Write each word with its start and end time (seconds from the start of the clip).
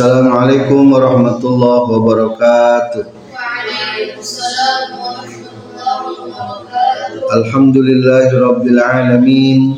Assalamualaikum 0.00 0.96
warahmatullahi 0.96 1.92
wabarakatuh. 1.92 3.04
Alhamdulillahi 7.28 8.32
rabbil 8.32 8.80
alamin 8.80 9.76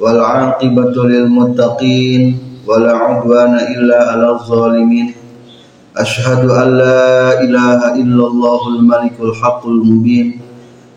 wal 0.00 0.16
aqibatu 0.24 1.04
lil 1.04 1.28
muttaqin 1.28 2.40
wala 2.64 3.20
udwana 3.20 3.68
illa 3.68 4.16
'alal 4.16 4.40
zalimin. 4.48 5.12
Ashhadu 5.92 6.48
an 6.48 6.80
la 6.80 7.44
ilaha 7.44 8.00
illallahul 8.00 8.80
malikul 8.80 9.36
haqqul 9.36 9.84
mubin 9.84 10.40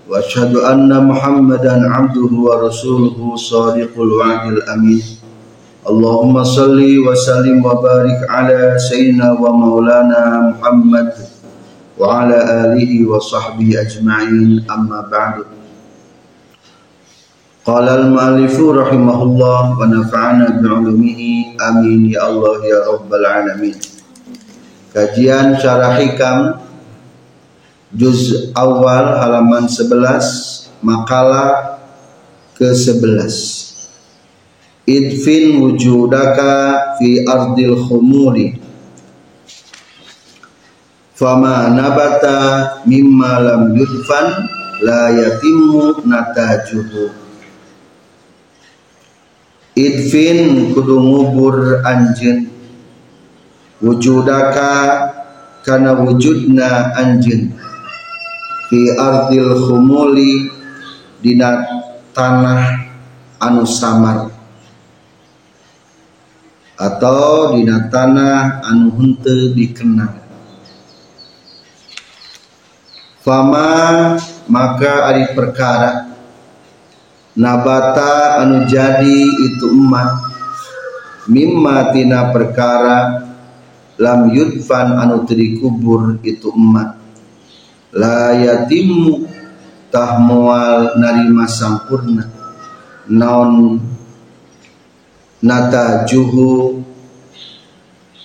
wa 0.07 0.23
ashhadu 0.23 0.63
anna 0.63 1.03
Muhammadan 1.03 1.83
'abduhu 1.83 2.47
wa 2.47 2.63
rasuluhu 2.63 3.35
shadiqul 3.35 4.23
wa'dil 4.23 4.63
amin. 4.71 5.16
Allahumma 5.87 6.43
salli 6.43 6.99
wa 6.99 7.15
sallim 7.15 7.63
wa 7.63 7.79
barik 7.79 8.19
ala 8.27 8.75
sayyidina 8.75 9.39
wa 9.39 9.55
maulana 9.55 10.51
Muhammad 10.51 11.15
wa 11.95 12.27
ala 12.27 12.67
alihi 12.67 13.07
wa 13.07 13.15
sahbihi 13.23 13.79
ajma'in. 13.79 14.67
Amma 14.67 15.07
ba'du. 15.07 15.47
Qala 17.63 18.03
al-mu'allifu 18.03 18.75
rahimahullah 18.75 19.79
wa 19.79 19.87
nafa'ana 19.87 20.59
bi'ulumihi. 20.59 21.55
Amin. 21.55 22.11
Ya 22.11 22.27
Allah 22.27 22.59
ya 22.67 22.83
rabbal 22.83 23.23
alamin. 23.23 23.79
Kajian 24.91 25.55
syarah 25.55 25.95
hikam 26.03 26.67
juz 27.95 28.51
awal 28.59 29.23
halaman 29.23 29.71
11 29.71 30.83
makalah 30.83 31.79
ke-11 32.59 33.66
idfin 34.87 35.59
wujudaka 35.59 36.95
fi 36.95 37.27
ardil 37.27 37.75
khumuri. 37.75 38.55
Fama 41.11 41.67
nabata 41.75 42.37
mimma 42.87 43.31
lam 43.43 43.75
yudfan 43.75 44.47
la 44.87 45.11
yatimmu 45.11 46.07
natajuhu. 46.07 47.11
Idfin 49.75 50.71
kudu 50.71 50.95
ngubur 51.03 51.83
anjeun 51.83 52.47
wujudaka 53.83 54.71
kana 55.67 55.93
wujudna 55.99 56.95
anjeun 56.95 57.51
fi 58.71 58.79
ardil 58.95 59.51
khumuli 59.67 60.47
dina 61.21 61.61
tanah 62.15 62.87
anu 63.37 63.67
samar 63.67 64.36
atau 66.77 67.57
dina 67.57 67.89
tanah 67.89 68.61
anu 68.69 68.93
henteu 68.95 69.51
dikenal 69.57 70.27
fama 73.27 74.15
maka 74.47 75.11
ari 75.11 75.35
perkara. 75.35 76.07
Nabata 77.37 78.41
anu 78.41 78.65
jadi 78.65 79.19
itu 79.27 79.67
emak. 79.67 80.25
Mimma 81.27 81.91
tina 81.91 82.31
perkara 82.31 83.27
lam 83.99 84.31
yudfan 84.31 84.95
anu 84.95 85.27
kubur 85.59 86.17
itu 86.23 86.49
emak. 86.55 86.95
La 87.91 88.31
yatimmu 88.31 89.27
tah 89.91 90.17
moal 90.23 90.95
narima 90.97 91.45
sampurna. 91.45 92.31
Naon 93.11 93.79
nata 95.41 96.05
juhu 96.09 96.81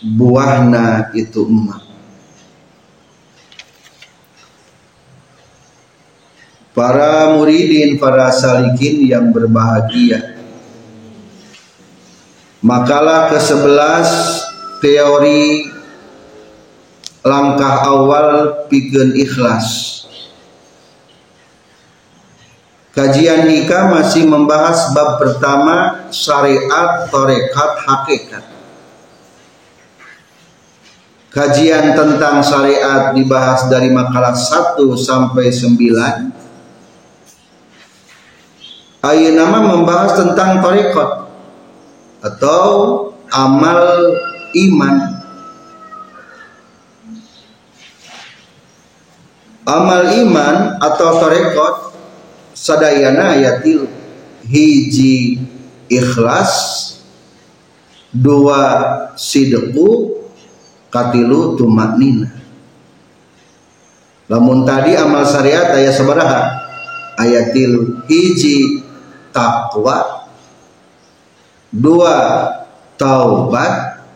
buahna 0.02 1.12
itu 1.12 1.44
emak. 1.44 1.82
Para 6.72 7.36
muridin 7.36 8.00
para 8.00 8.32
salikin 8.32 9.04
yang 9.04 9.28
berbahagia. 9.28 10.40
Makalah 12.64 13.28
ke-11 13.28 14.08
teori 14.80 15.68
langkah 17.20 17.86
awal 17.86 18.28
pikeun 18.72 19.14
ikhlas 19.18 20.01
Kajian 22.92 23.48
nikah 23.48 23.88
masih 23.88 24.28
membahas 24.28 24.92
bab 24.92 25.16
pertama 25.16 26.04
syariat 26.12 27.08
torekat 27.08 27.72
hakikat. 27.88 28.44
Kajian 31.32 31.96
tentang 31.96 32.44
syariat 32.44 33.16
dibahas 33.16 33.64
dari 33.72 33.88
makalah 33.88 34.36
1 34.36 34.76
sampai 35.00 35.48
9. 35.48 36.36
Ayo 39.00 39.28
nama 39.40 39.72
membahas 39.72 40.12
tentang 40.12 40.60
torekat 40.60 41.32
atau 42.20 42.68
amal 43.32 43.80
iman. 44.52 44.96
Amal 49.64 50.12
iman 50.28 50.76
atau 50.76 51.08
torekot 51.16 51.91
sadayana 52.62 53.34
ayatil 53.34 53.90
hiji 54.46 55.42
ikhlas 55.90 56.54
dua 58.14 58.62
sidqu 59.18 60.14
katilu 60.86 61.58
tumaknina. 61.58 62.30
Lamun 64.30 64.62
tadi 64.62 64.94
amal 64.94 65.26
syariat 65.26 65.74
ayat 65.74 65.92
sabaraha 65.92 66.42
ayatil 67.18 68.06
hiji 68.06 68.86
takwa 69.34 70.30
dua 71.74 72.14
taubat 72.94 74.06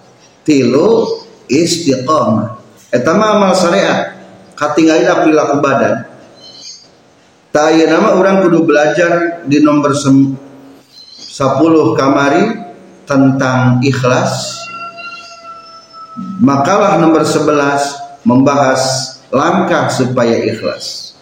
tilu 0.47 1.19
istiqamah 1.51 2.63
etama 2.95 3.37
amal 3.37 3.53
syariat 3.53 4.15
katinggalina 4.55 5.27
perilaku 5.27 5.59
badan 5.59 6.06
Taya 7.57 7.89
nama 7.89 8.13
orang 8.21 8.45
kudu 8.45 8.69
belajar 8.69 9.41
di 9.49 9.65
nomor 9.65 9.97
10 9.97 10.37
kamari 11.97 12.53
tentang 13.09 13.81
ikhlas. 13.81 14.61
Makalah 16.37 17.01
nomor 17.01 17.25
11 17.25 18.29
membahas 18.29 18.83
langkah 19.33 19.89
supaya 19.89 20.37
ikhlas. 20.37 21.17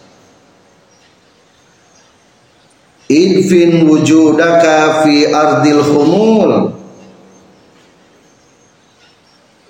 Infin 3.07 3.87
wujudaka 3.87 5.07
fi 5.07 5.31
ardil 5.31 5.87
khumul. 5.87 6.75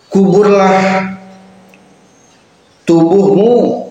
Kuburlah 0.09 1.13
tubuhmu 2.89 3.84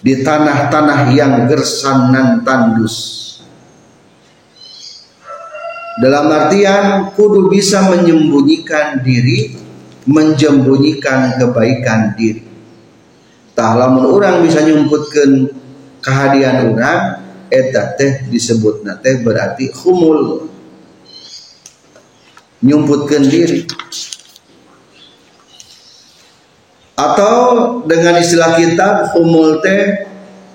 di 0.00 0.24
tanah-tanah 0.24 1.12
yang 1.12 1.44
gersan 1.44 2.12
dan 2.12 2.28
tandus. 2.40 3.18
Dalam 6.00 6.32
artian 6.32 7.12
kudu 7.12 7.52
bisa 7.52 7.84
menyembunyikan 7.92 9.04
diri, 9.04 9.52
menjembunyikan 10.08 11.36
kebaikan 11.36 12.16
diri. 12.16 12.40
Tah 13.52 13.76
lamun 13.76 14.08
orang 14.08 14.40
bisa 14.40 14.64
nyumputkan 14.64 15.52
kehadian 16.00 16.72
orang, 16.72 17.20
eta 17.52 17.92
teh 18.00 18.24
disebut 18.32 18.80
teh 19.04 19.20
berarti 19.20 19.68
humul. 19.84 20.48
Nyumputkan 22.64 23.28
diri. 23.28 23.68
atau 27.00 27.36
dengan 27.86 28.20
istilah 28.20 28.56
kita 28.58 28.88
humul 29.16 29.60
teh 29.64 30.06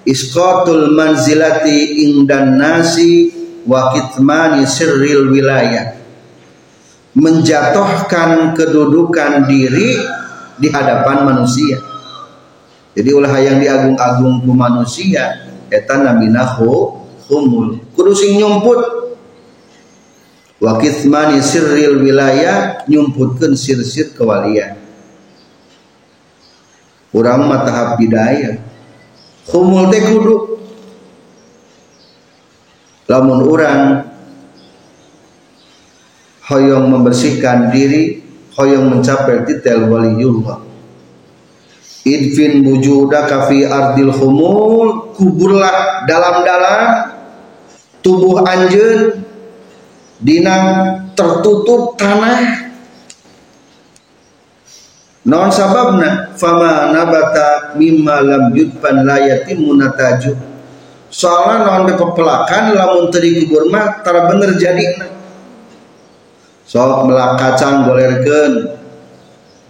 iskotul 0.06 0.94
manzilati 0.94 2.06
ingdan 2.06 2.60
nasi 2.60 3.33
wa 3.66 3.94
kitmani 3.94 4.63
sirril 4.69 5.33
wilayah. 5.33 5.98
Menjatuhkan 7.16 8.51
kedudukan 8.54 9.48
diri 9.48 9.95
di 10.60 10.68
hadapan 10.68 11.24
manusia. 11.24 11.80
Jadi 12.95 13.10
ulah 13.12 13.31
yang 13.39 13.60
diagung-agung 13.60 14.44
ku 14.44 14.51
manusia 14.51 15.48
eta 15.71 15.95
namina 15.95 16.44
humul. 17.28 17.80
Kudu 17.95 18.12
sing 18.12 18.36
nyumput. 18.36 19.07
Wa 20.60 20.80
kitmani 20.80 21.39
sirril 21.39 22.00
wilayah 22.04 22.83
nyumputkeun 22.88 23.56
sir-sir 23.60 24.16
kewalian 24.16 24.85
orang 27.16 27.48
mah 27.48 27.64
tahap 27.64 27.96
bidaya 27.96 28.60
humul 29.50 29.88
teh 29.94 30.02
kudu. 30.04 30.36
Lamun 33.06 33.46
orang 33.46 34.02
hoyong 36.50 36.90
membersihkan 36.90 37.70
diri 37.70 38.26
hoyong 38.58 38.98
mencapai 38.98 39.46
titel 39.46 39.86
waliullah. 39.86 40.66
Idfin 42.06 42.62
wujudaka 42.66 43.50
fi 43.50 43.66
ardil 43.66 44.14
khumul 44.14 45.14
kuburlah 45.18 46.06
dalam-dalam 46.06 46.82
tubuh 48.02 48.46
anjeun 48.46 49.26
dina 50.22 50.58
tertutup 51.18 51.98
tanah 51.98 52.65
non 55.25 55.50
sababna 55.50 56.38
fama 56.38 56.94
nabata 56.94 57.74
mimma 57.74 58.22
lam 58.22 58.44
yudfan 58.54 59.01
la 59.06 59.18
yatimmu 59.18 59.74
nataju. 59.74 60.33
Soalnya 61.10 61.66
non 61.66 61.89
pepelakan 61.89 62.77
lamun 62.77 63.06
teri 63.10 63.45
kubur 63.45 63.68
mah 63.74 64.06
tara 64.06 64.30
bener 64.30 64.54
jadi. 64.57 65.01
Sok 66.66 67.10
melak 67.10 67.42
kacang 67.42 67.89
golerkeun. 67.89 68.77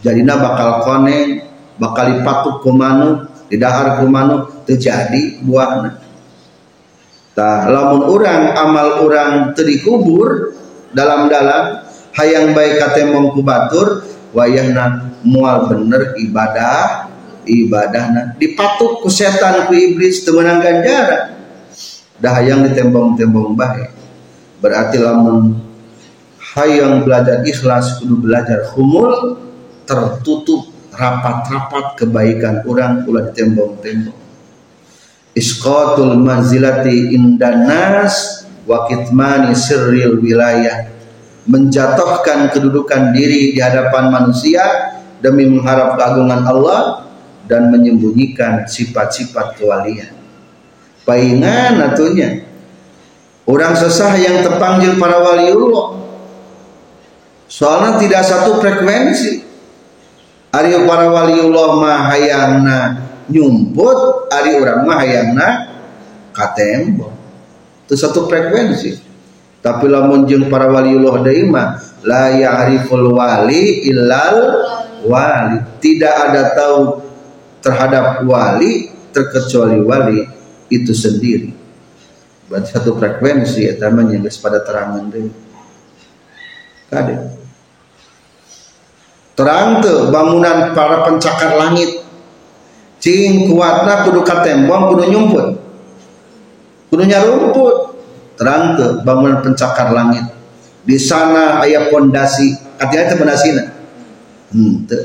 Jadina 0.03 0.37
bakal 0.37 0.85
koneng 0.85 1.41
bakal 1.81 2.13
dipatuk 2.13 2.61
ku 2.61 2.71
manuk 2.75 3.25
di 3.49 3.57
dahar 3.57 3.99
ku 3.99 4.05
manuk 4.05 4.67
terjadi 4.67 5.39
buahna. 5.43 5.97
Tah 7.35 7.67
lamun 7.67 8.07
orang 8.07 8.55
amal 8.55 8.87
orang 9.03 9.51
teri 9.55 9.83
kubur 9.83 10.55
dalam-dalam 10.95 11.83
hayang 12.15 12.55
baik 12.55 12.79
katembong 12.79 13.35
ku 13.35 13.43
batur 13.43 14.07
wayahna 14.35 15.15
mual 15.23 15.71
bener 15.71 16.13
ibadah 16.19 17.07
ibadahna. 17.47 18.35
Dipatuk 18.35 19.05
ku 19.05 19.07
setan 19.07 19.69
ku 19.69 19.73
iblis 19.73 20.25
temenang 20.27 20.59
ganjaran 20.59 21.37
dah 22.19 22.37
yang 22.43 22.63
ditembong-tembong 22.67 23.53
baik 23.55 23.91
berarti 24.63 24.97
lamun 24.97 25.59
hayang 26.55 27.03
belajar 27.03 27.43
ikhlas 27.43 27.99
kudu 27.99 28.23
belajar 28.23 28.71
humul 28.73 29.37
tertutup 29.83 30.71
rapat-rapat 30.95 31.99
kebaikan 31.99 32.63
orang 32.65 33.03
pula 33.03 33.29
ditembong-tembong. 33.29 34.19
Isqatul 35.35 36.15
manzilati 36.23 37.11
indanas 37.11 38.47
wa 38.63 38.87
kitmani 38.87 39.51
sirril 39.51 40.15
wilayah 40.23 40.94
menjatuhkan 41.45 42.49
kedudukan 42.49 43.13
diri 43.13 43.53
di 43.53 43.59
hadapan 43.61 44.09
manusia 44.09 44.61
demi 45.21 45.45
mengharap 45.45 45.97
keagungan 45.97 46.41
Allah 46.45 47.05
dan 47.45 47.69
menyembunyikan 47.69 48.65
sifat-sifat 48.65 49.61
kewalian. 49.61 50.13
Paingan 51.05 51.77
atunya. 51.85 52.41
Orang 53.45 53.77
sesah 53.77 54.17
yang 54.17 54.41
terpanggil 54.41 54.97
para 54.97 55.21
waliullah. 55.21 56.01
Soalnya 57.45 58.01
tidak 58.01 58.25
satu 58.25 58.57
frekuensi. 58.57 59.45
Ari 60.49 60.73
para 60.89 61.13
waliullah 61.13 61.69
mah 61.77 61.99
hayangna 62.09 62.77
nyumput, 63.29 64.33
ari 64.33 64.57
orang 64.57 64.81
mah 64.81 64.97
hayangna 64.97 65.47
katembo. 66.33 67.13
Itu 67.85 67.93
satu 67.93 68.25
frekuensi. 68.25 69.04
Tapi 69.65 69.89
lamun 69.89 70.29
jeung 70.29 70.45
para 70.45 70.69
waliullah 70.69 71.25
deui 71.25 71.49
mah 71.49 71.81
la 72.05 72.29
ya'riful 72.37 73.17
wali 73.17 73.89
illal 73.89 74.61
wali. 75.09 75.57
Tidak 75.81 76.13
ada 76.13 76.53
tahu 76.53 77.01
terhadap 77.65 78.21
wali 78.29 78.93
terkecuali 79.09 79.81
wali 79.81 80.21
itu 80.69 80.93
sendiri. 80.93 81.49
Berarti 82.45 82.77
satu 82.77 82.93
frekuensi 82.93 83.65
ya 83.65 83.73
namanya 83.81 84.21
geus 84.21 84.37
pada 84.37 84.61
terangan 84.61 85.09
deh 85.09 85.33
kade. 86.93 87.15
Terang 89.33 89.81
tuh 89.81 90.13
bangunan 90.13 90.77
para 90.77 91.09
pencakar 91.09 91.57
langit. 91.57 92.05
Cing 93.01 93.49
kuatna 93.49 94.05
kudu 94.05 94.21
katembong 94.21 94.93
kudu 94.93 95.03
nyumput. 95.09 95.57
Kudu 96.93 97.03
nyarumput 97.09 97.94
terang 98.35 98.75
tuh 98.75 98.91
bangunan 99.01 99.41
pencakar 99.41 99.91
langit. 99.95 100.23
Di 100.85 100.95
sana 100.99 101.65
ayah 101.65 101.89
pondasi. 101.89 102.53
Katanya 102.75 103.07
itu 103.07 103.15
pondasina 103.15 103.63
hente 104.51 104.99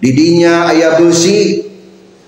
didinya 0.00 0.72
ayah 0.72 0.96
besi 0.96 1.60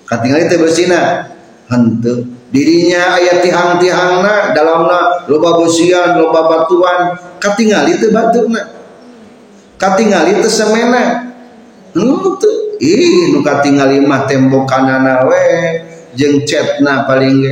katingali 0.05 0.45
teh 0.45 0.61
besina 0.61 1.33
hente 1.73 2.29
dirinya 2.53 3.17
ayah 3.17 3.41
tihang-tihangna 3.41 4.53
dalamna 4.53 5.25
loba 5.27 5.65
besian 5.65 6.21
loba 6.21 6.45
batuan. 6.47 7.17
Katingali 7.41 7.97
teh 7.97 8.13
batuna 8.13 8.61
katingali 9.81 10.45
teh 10.45 10.53
semena 10.53 11.33
hente 11.97 12.53
ih 12.85 13.33
nu 13.33 13.41
katingali 13.41 14.05
mah 14.05 14.29
tembokanana 14.29 15.25
we. 15.25 15.45
Jeung 16.15 16.47
cetna 16.47 17.11
paling 17.11 17.43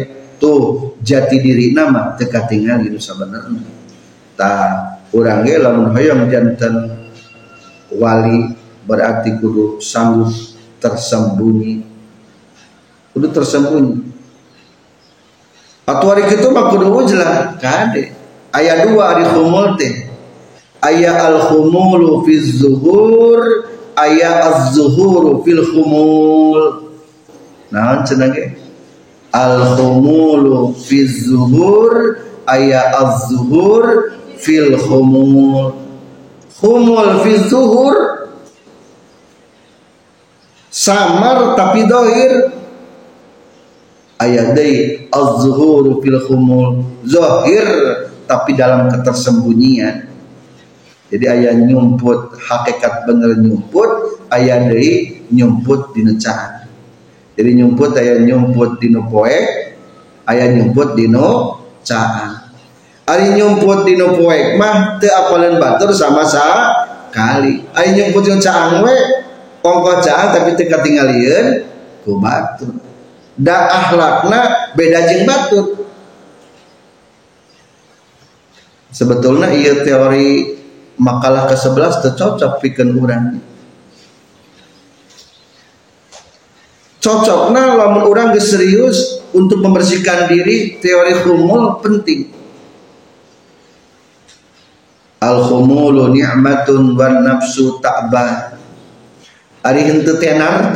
tuh 0.43 0.99
jati 0.99 1.39
diri 1.39 1.71
nama 1.71 2.19
teu 2.19 2.27
katingali 2.27 2.91
nu 2.91 2.99
sabenerna 2.99 3.63
tah 4.35 4.99
urang 5.15 5.47
ge 5.47 5.63
lamun 5.63 5.95
hoyong 5.95 6.27
janten 6.27 6.99
wali 7.95 8.59
berarti 8.83 9.39
kudu 9.39 9.79
sanggup 9.79 10.53
tersembunyi. 10.83 11.87
Kudu 13.15 13.31
tersembunyi. 13.31 13.95
Atau 15.87 16.11
hari 16.11 16.27
itu 16.27 16.49
mah 16.51 16.75
kudu 16.75 16.87
ujlah 16.91 17.59
kade. 17.63 18.11
Ayat 18.51 18.91
dua 18.91 19.15
hari 19.15 19.25
khumul 19.31 19.79
teh. 19.79 20.11
Ayat 20.83 21.19
al 21.31 21.39
khumulu 21.47 22.27
fi 22.27 22.35
zuhur 22.43 23.71
ayat 23.95 24.51
az 24.51 24.75
zuhuru 24.75 25.47
fil 25.47 25.63
khumul. 25.63 26.91
Nah 27.71 28.03
cenah 28.03 28.35
al 29.33 29.77
khumulu 29.77 30.77
fi 30.77 31.09
zuhur 31.09 32.21
ayat 32.45 32.93
az 33.01 33.33
zuhur 33.33 34.13
fil 34.37 34.77
khumul 34.77 35.73
khumul 36.61 37.25
fi 37.25 37.33
zuhur 37.49 38.29
samar 40.73 41.57
tapi 41.57 41.85
dohir. 41.85 42.61
Ayat 44.23 44.55
day 44.55 45.11
az-zuhur 45.11 45.99
fil 45.99 46.23
khumul 46.23 46.87
zahir 47.03 47.67
tapi 48.31 48.55
dalam 48.55 48.87
ketersembunyian. 48.87 50.07
Jadi 51.11 51.27
ayat 51.27 51.59
nyumput 51.67 52.39
hakikat 52.39 53.03
bener 53.03 53.35
nyumput 53.35 54.23
ayat 54.31 54.71
day 54.71 55.27
nyumput 55.27 55.91
di 55.91 56.07
necaan 56.07 56.52
jadi 57.33 57.51
nyumput 57.57 57.97
ayat 57.97 58.25
nyumput 58.29 58.77
di 58.77 58.93
poek 58.93 59.45
ayat 60.29 60.57
nyumput 60.57 60.95
di 60.95 61.09
caan 61.83 62.43
Ari 63.03 63.35
nyumput 63.35 63.83
di 63.83 63.99
poek 63.99 64.57
mah 64.57 64.97
teu 65.03 65.11
apalan 65.11 65.59
batur 65.59 65.91
sama 65.91 66.23
kali. 67.11 67.67
Ari 67.75 67.99
nyumput 67.99 68.23
di 68.25 68.33
caang 68.39 68.81
we 68.87 68.95
ongko 69.61 69.93
caan 70.01 70.31
tapi 70.31 70.55
teka 70.55 70.79
tinggalian 70.87 71.67
ku 72.07 72.23
batur. 72.23 72.79
Da 73.35 73.67
akhlakna 73.69 74.71
beda 74.79 75.01
jeng 75.11 75.27
batur. 75.27 75.83
Sebetulnya 78.93 79.51
iya 79.51 79.83
teori 79.83 80.53
makalah 81.01 81.49
ke-11 81.49 82.07
tercocok 82.07 82.61
pikan 82.61 82.93
urang 82.93 83.41
cocoknya 87.03 87.75
lamun 87.75 88.07
orang 88.07 88.31
serius 88.39 89.21
untuk 89.35 89.59
membersihkan 89.59 90.31
diri 90.31 90.79
teori 90.79 91.19
khumul 91.27 91.83
penting. 91.83 92.31
Al 95.19 95.43
khumulu 95.43 96.15
ni'matun 96.15 96.95
wan 96.95 97.27
nafsu 97.27 97.83
ta'bah. 97.83 98.55
Ari 99.63 99.83
henteu 99.87 100.19
tenar 100.19 100.75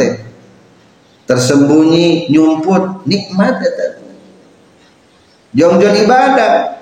tersembunyi 1.26 2.30
nyumput 2.30 3.02
nikmat 3.06 3.58
eta. 3.58 3.86
Jongjon 5.54 5.94
ibadah. 6.06 6.78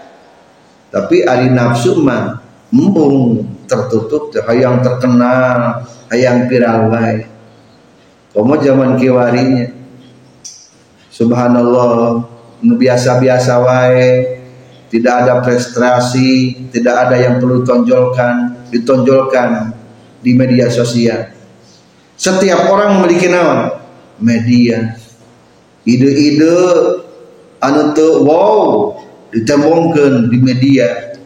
Tapi 0.92 1.24
ari 1.24 1.48
nafsu 1.48 1.96
mah 2.00 2.44
embung 2.68 3.48
tertutup 3.66 4.30
hayang 4.46 4.84
terkenal 4.84 5.82
hayang 6.12 6.46
viral 6.46 6.92
komo 8.34 8.58
zaman 8.58 8.98
kiwarinya. 8.98 9.70
Subhanallah 11.14 12.26
biasa-biasa 12.60 13.52
wae. 13.62 14.34
Tidak 14.90 15.10
ada 15.10 15.42
prestasi 15.42 16.54
tidak 16.70 17.08
ada 17.08 17.16
yang 17.18 17.42
perlu 17.42 17.66
tonjolkan 17.66 18.66
ditonjolkan 18.70 19.74
di 20.22 20.38
media 20.38 20.70
sosial. 20.70 21.34
Setiap 22.14 22.70
orang 22.70 23.02
memiliki 23.02 23.26
naon? 23.26 23.74
Media. 24.22 24.94
Ide-ide 25.82 26.54
anu 27.58 27.90
teu 27.90 28.22
wow 28.22 28.94
ditembongkeun 29.34 30.30
di 30.30 30.38
media. 30.38 31.18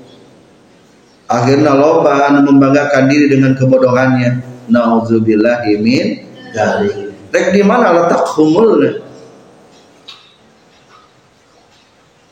Akhirnya 1.29 1.77
loba 1.77 2.33
anu 2.33 2.49
membanggakan 2.49 3.05
diri 3.13 3.29
dengan 3.29 3.53
kebodohannya. 3.53 4.49
Naudzubillahi 4.73 5.77
min 5.81 6.28
dzalik 6.53 7.09
rek 7.33 7.47
di 7.53 7.63
mana? 7.65 7.93
Letak 7.93 8.25
humulna 8.37 9.09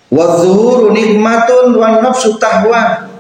wa 0.07 0.27
zuhuru 0.41 0.95
nikmatun 0.95 1.77
wa 1.77 2.01
nafsu 2.01 2.41
tahwa. 2.41 3.11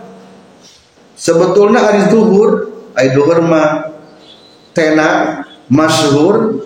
Sebetulnya 1.16 1.80
hari 1.80 2.12
zuhur 2.12 2.68
hari 2.92 3.16
zuhur 3.16 3.40
mah 3.40 3.92
tena 4.76 5.42
masyhur. 5.68 6.64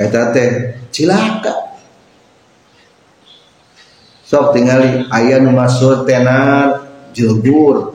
Eta 0.00 0.32
teh 0.34 0.80
cilaka. 0.88 1.52
Sok 4.24 4.56
tinggali 4.56 5.04
aya 5.12 5.36
nu 5.36 5.52
masyhur 5.52 6.08
jilbur 7.12 7.92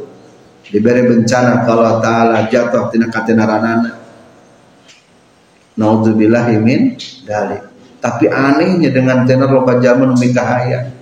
diberi 0.61 1.01
bencana 1.09 1.65
kalau 1.65 1.97
taala 1.97 2.45
jatuh 2.45 2.93
tina 2.93 3.09
katenaranana 3.09 4.06
naudzubillahi 5.77 6.57
min 6.59 6.97
dalik. 7.23 7.63
Tapi 7.97 8.29
anehnya 8.29 8.93
dengan 8.93 9.25
tenar 9.25 9.49
loba 9.49 9.81
zaman 9.81 10.13
umi 10.13 10.29
kahaya 10.33 10.97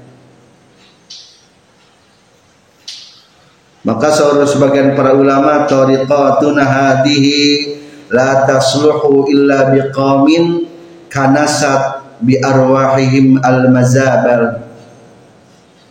maka 3.85 4.09
seorang 4.09 4.49
sebagian 4.49 4.97
para 4.97 5.13
ulama 5.13 5.69
tariqatuna 5.69 6.65
hadihi 6.65 7.77
la 8.09 8.49
tasluhu 8.49 9.29
illa 9.29 9.69
biqamin 9.69 10.65
kanasat 11.05 12.01
bi 12.17 12.41
arwahihim 12.41 13.37
al 13.45 13.69
mazabal 13.69 14.65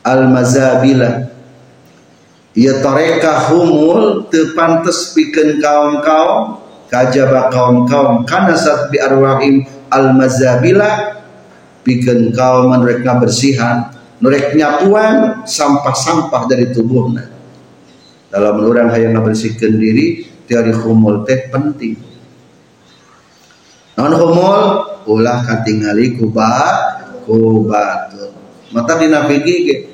al 0.03 0.23
mazabila 0.27 1.31
ya 2.51 2.83
tareka 2.83 3.47
humul 3.47 4.27
tepantes 4.27 5.15
pikeun 5.15 5.63
kaum-kaum 5.63 6.64
kajaba 6.89 7.53
kaum-kaum 7.53 8.25
kanasat 8.29 8.93
bi 8.93 9.01
arwahim 9.01 9.65
al 9.91 10.17
mazabila 10.17 11.21
pikeun 11.85 12.33
kaum 12.33 12.73
mereka 12.73 13.21
bersihan 13.21 13.93
nurek 14.19 14.57
nyapuan 14.57 15.45
sampah-sampah 15.45 16.49
dari 16.49 16.73
tubuhna 16.73 17.29
dalam 18.33 18.59
orang 18.67 18.91
hayang 18.91 19.15
ngabersihkeun 19.15 19.79
diri 19.79 20.27
teori 20.51 20.75
humul 20.75 21.23
teh 21.23 21.47
penting. 21.49 21.95
Non 23.95 24.11
humul 24.11 24.91
ulah 25.07 25.47
katingali 25.47 26.19
kuba 26.19 26.51
kubatun 27.23 28.35
mata 28.75 28.99
dina 28.99 29.23
fikih 29.31 29.87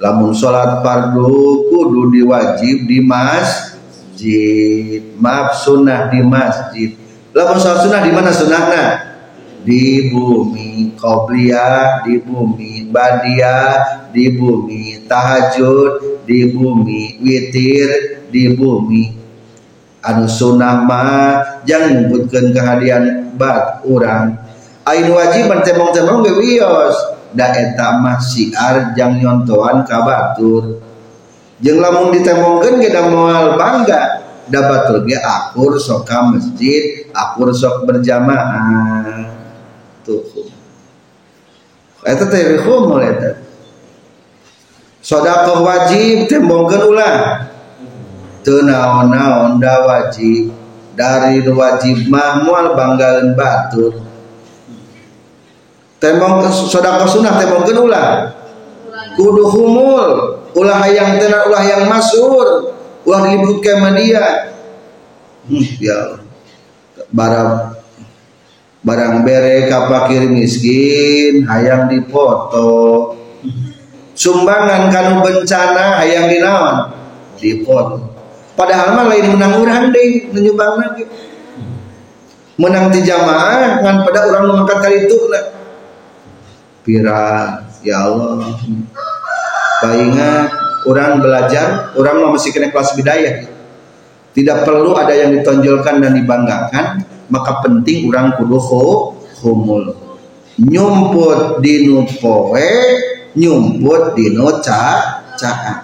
lamun 0.00 0.32
sholat 0.32 0.80
fardu 0.80 1.68
kudu 1.68 2.16
diwajib 2.16 2.88
di 2.88 3.04
masjid. 4.22 5.02
Maaf 5.18 5.58
sunnah 5.58 6.06
di 6.06 6.20
masjid. 6.22 6.90
Lamun 7.34 7.58
sholat 7.58 7.82
sunnah 7.82 8.00
di 8.06 8.10
mana 8.14 8.30
sunnahnya? 8.30 8.84
Di 9.62 10.10
bumi 10.10 10.98
qobliyah 10.98 12.02
di 12.02 12.18
bumi 12.18 12.90
badiah 12.90 14.10
di 14.10 14.34
bumi 14.34 15.06
tahajud 15.06 16.22
di 16.26 16.50
bumi 16.50 17.22
witir 17.22 18.18
di 18.26 18.50
bumi 18.50 19.14
anu 20.02 20.26
sunnah 20.26 20.82
mah 20.82 21.62
jangan 21.62 22.10
nyebutkan 22.10 22.50
kehadiran 22.50 23.34
bat 23.38 23.86
orang. 23.86 24.34
Ain 24.82 25.06
wajib 25.14 25.46
temong-temong 25.46 26.26
wios 26.42 26.98
da 27.30 27.54
eta 27.54 28.02
mah 28.02 28.18
siar 28.18 28.98
jang 28.98 29.22
nyontoan 29.22 29.86
ka 29.86 30.02
jeung 31.62 31.78
lamun 31.78 32.10
ditemongkeun 32.10 32.82
ge 32.82 32.90
da 32.90 33.06
moal 33.06 33.54
bangga 33.54 34.26
da 34.50 34.60
batur 34.66 35.06
ge 35.06 35.14
akur 35.14 35.78
sok 35.78 36.02
ka 36.02 36.26
masjid 36.26 37.06
akur 37.14 37.54
sok 37.54 37.86
berjamaah. 37.86 39.30
Tuh. 40.02 40.50
Eta 42.02 42.26
teh 42.26 42.58
hukum 42.66 42.98
eta. 42.98 43.38
Sedekah 44.98 45.62
wajib 45.62 46.26
tembongkeun 46.26 46.82
ulah. 46.90 47.46
Teu 48.42 48.66
naon-naon 48.66 49.62
da 49.62 49.86
wajib. 49.86 50.50
Dari 50.92 51.40
wajib 51.46 52.10
mah 52.12 52.44
moal 52.44 52.76
banggaeun 52.76 53.32
batur 53.32 53.96
tembong 56.02 56.42
sodako 56.50 57.06
sunnah 57.06 57.38
tembongkeun 57.38 57.78
ulah. 57.86 58.34
Kudu 59.14 59.46
humul 59.46 60.41
ulah 60.52 60.82
yang 60.88 61.16
tenar 61.16 61.48
ulah 61.48 61.64
yang 61.64 61.88
masur 61.88 62.76
ulah 63.02 63.20
diliput 63.26 63.58
ke 63.60 63.72
media. 63.82 64.54
Hmm, 65.42 65.66
ya 65.82 66.22
barang 67.10 67.82
barang 68.82 69.14
bere 69.22 69.70
kapakir 69.70 70.26
miskin 70.26 71.46
hayang 71.46 71.86
dipoto 71.86 73.14
sumbangan 74.18 74.90
kanu 74.90 75.22
bencana 75.22 76.02
hayang 76.02 76.26
dinaon 76.26 76.90
dipoto 77.38 78.10
padahal 78.58 78.98
mah 78.98 79.06
lain 79.06 79.38
menang 79.38 79.54
urang 79.62 79.84
deh 79.94 80.30
menyumbang 80.34 80.82
lagi 80.82 81.04
menang 82.58 82.90
di 82.90 83.00
jamaah 83.06 83.82
ngan 83.82 83.96
pada 84.02 84.20
orang 84.30 84.44
mengangkat 84.50 84.78
kali 84.82 84.98
itu 85.06 85.18
pira 86.82 87.62
ya 87.86 88.10
Allah 88.10 88.50
ingat 89.90 90.48
orang 90.86 91.18
belajar 91.18 91.90
orang 91.98 92.14
mau 92.22 92.30
masih 92.38 92.54
kena 92.54 92.70
kelas 92.70 92.94
bidayah 92.94 93.50
tidak 94.32 94.64
perlu 94.64 94.94
ada 94.94 95.12
yang 95.12 95.34
ditonjolkan 95.34 95.98
dan 95.98 96.14
dibanggakan 96.14 97.02
maka 97.26 97.52
penting 97.66 98.06
orang 98.06 98.38
kudu 98.38 98.58
humul 99.42 99.90
nyumput 100.62 101.58
di 101.58 101.90
nupoe 101.90 102.72
nyumput 103.36 104.12
di 104.16 104.36
ca 104.62 104.84
caa. 105.36 105.74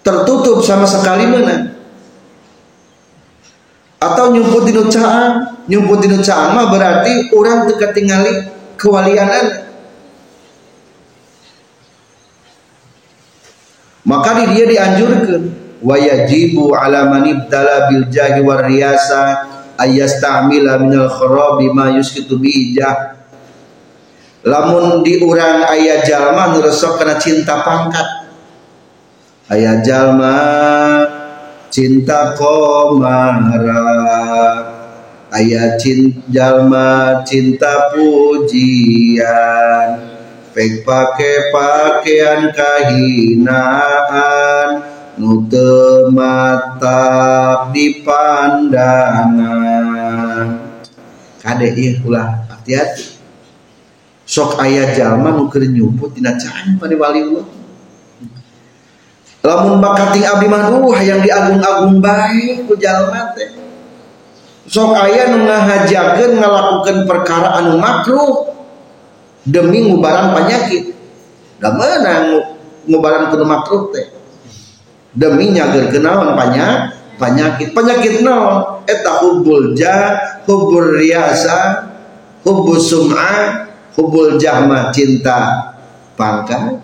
Tertutup 0.00 0.64
sama 0.64 0.88
sekali 0.88 1.28
mana? 1.28 1.76
Atau 4.00 4.32
nyumput 4.32 4.64
di 4.64 4.72
caa? 4.72 5.52
Nyumput 5.68 5.98
di 6.06 6.08
caa 6.24 6.56
mah 6.56 6.66
berarti 6.72 7.34
orang 7.36 7.68
teka 7.68 7.92
tinggali 7.92 8.48
kewalianan 8.80 9.69
maka 14.10 14.42
di 14.42 14.58
dia 14.58 14.66
dianjurkan 14.66 15.42
wa 15.78 15.94
yajibu 15.94 16.74
ala 16.74 17.06
man 17.06 17.30
ibtala 17.30 17.86
bil 17.86 18.10
jahi 18.10 18.42
war 18.42 18.66
riyasa 18.66 19.46
ayastamila 19.78 20.82
minal 20.82 21.06
kharabi 21.06 21.70
ma 21.70 21.94
yuskitu 21.94 22.34
bi 22.42 22.74
lamun 24.44 25.04
di 25.04 25.20
urang 25.20 25.68
aya 25.68 26.00
jalma 26.04 26.56
nu 26.56 26.64
kena 26.64 27.20
cinta 27.20 27.60
pangkat. 27.60 28.08
Aya 29.50 29.82
jalma 29.84 30.36
cinta 31.68 32.32
komara. 32.38 33.84
Aya 35.30 35.76
cinta 35.78 36.24
jalma 36.32 37.20
cinta 37.22 37.92
pujian 37.94 39.20
pek 40.50 40.82
pake 40.82 41.54
pakaian 41.54 42.50
kahinaan 42.54 43.88
nute 45.18 46.10
mata 46.10 47.02
di 47.70 48.02
pandangan. 48.02 49.38
Kade 51.40 51.68
iya 51.72 52.02
ulah 52.04 52.44
hati-hati. 52.50 53.18
Sok 54.26 54.62
ayah 54.62 54.94
jalma 54.94 55.34
nu 55.34 55.50
nyumput 55.50 56.14
dina 56.14 56.38
can 56.38 56.78
pada 56.78 56.94
wali 56.94 57.18
Allah 57.26 57.42
lamun 59.40 59.80
bakating 59.80 60.22
abdi 60.22 60.46
mah 60.52 60.68
duh 60.68 60.92
diagung-agung 61.00 61.98
bae 62.04 62.62
ku 62.68 62.76
jalma 62.76 63.32
teh. 63.34 63.50
Sok 64.70 64.94
aya 64.94 65.34
nu 65.34 65.48
ngahajakeun 65.48 66.38
ngalakukeun 66.38 66.98
perkara 67.08 67.58
anu 67.58 67.80
makruh 67.80 68.59
demi 69.46 69.88
ngubaran 69.88 70.36
penyakit. 70.36 70.96
Da 71.60 71.76
mana 71.76 72.28
ngubaran 72.88 73.28
kudu 73.32 73.44
makruh 73.44 73.92
teh. 73.92 74.08
Demi 75.12 75.52
nyager 75.52 75.90
kenaon 75.92 76.38
banyak 76.38 76.96
penyakit. 77.20 77.76
Penyakit 77.76 78.24
naon? 78.24 78.80
Eta 78.88 79.20
hubul 79.24 79.76
jah 79.76 80.42
hubul 80.48 80.98
riasa 80.98 81.90
hubul 82.44 82.80
sum'ah 82.80 83.68
hubul 83.94 84.40
jahma 84.40 84.88
cinta 84.94 85.70
pangkat 86.16 86.80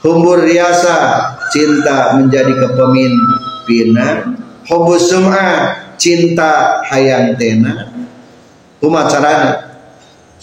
hubul 0.00 0.40
riasa 0.40 1.20
cinta 1.52 2.16
menjadi 2.16 2.56
kepemimpinan 2.56 4.40
hubul 4.68 4.96
sum'ah 4.96 5.76
cinta 6.00 6.80
hayang 6.88 7.36
tena 7.36 7.92
umacarana 8.80 9.75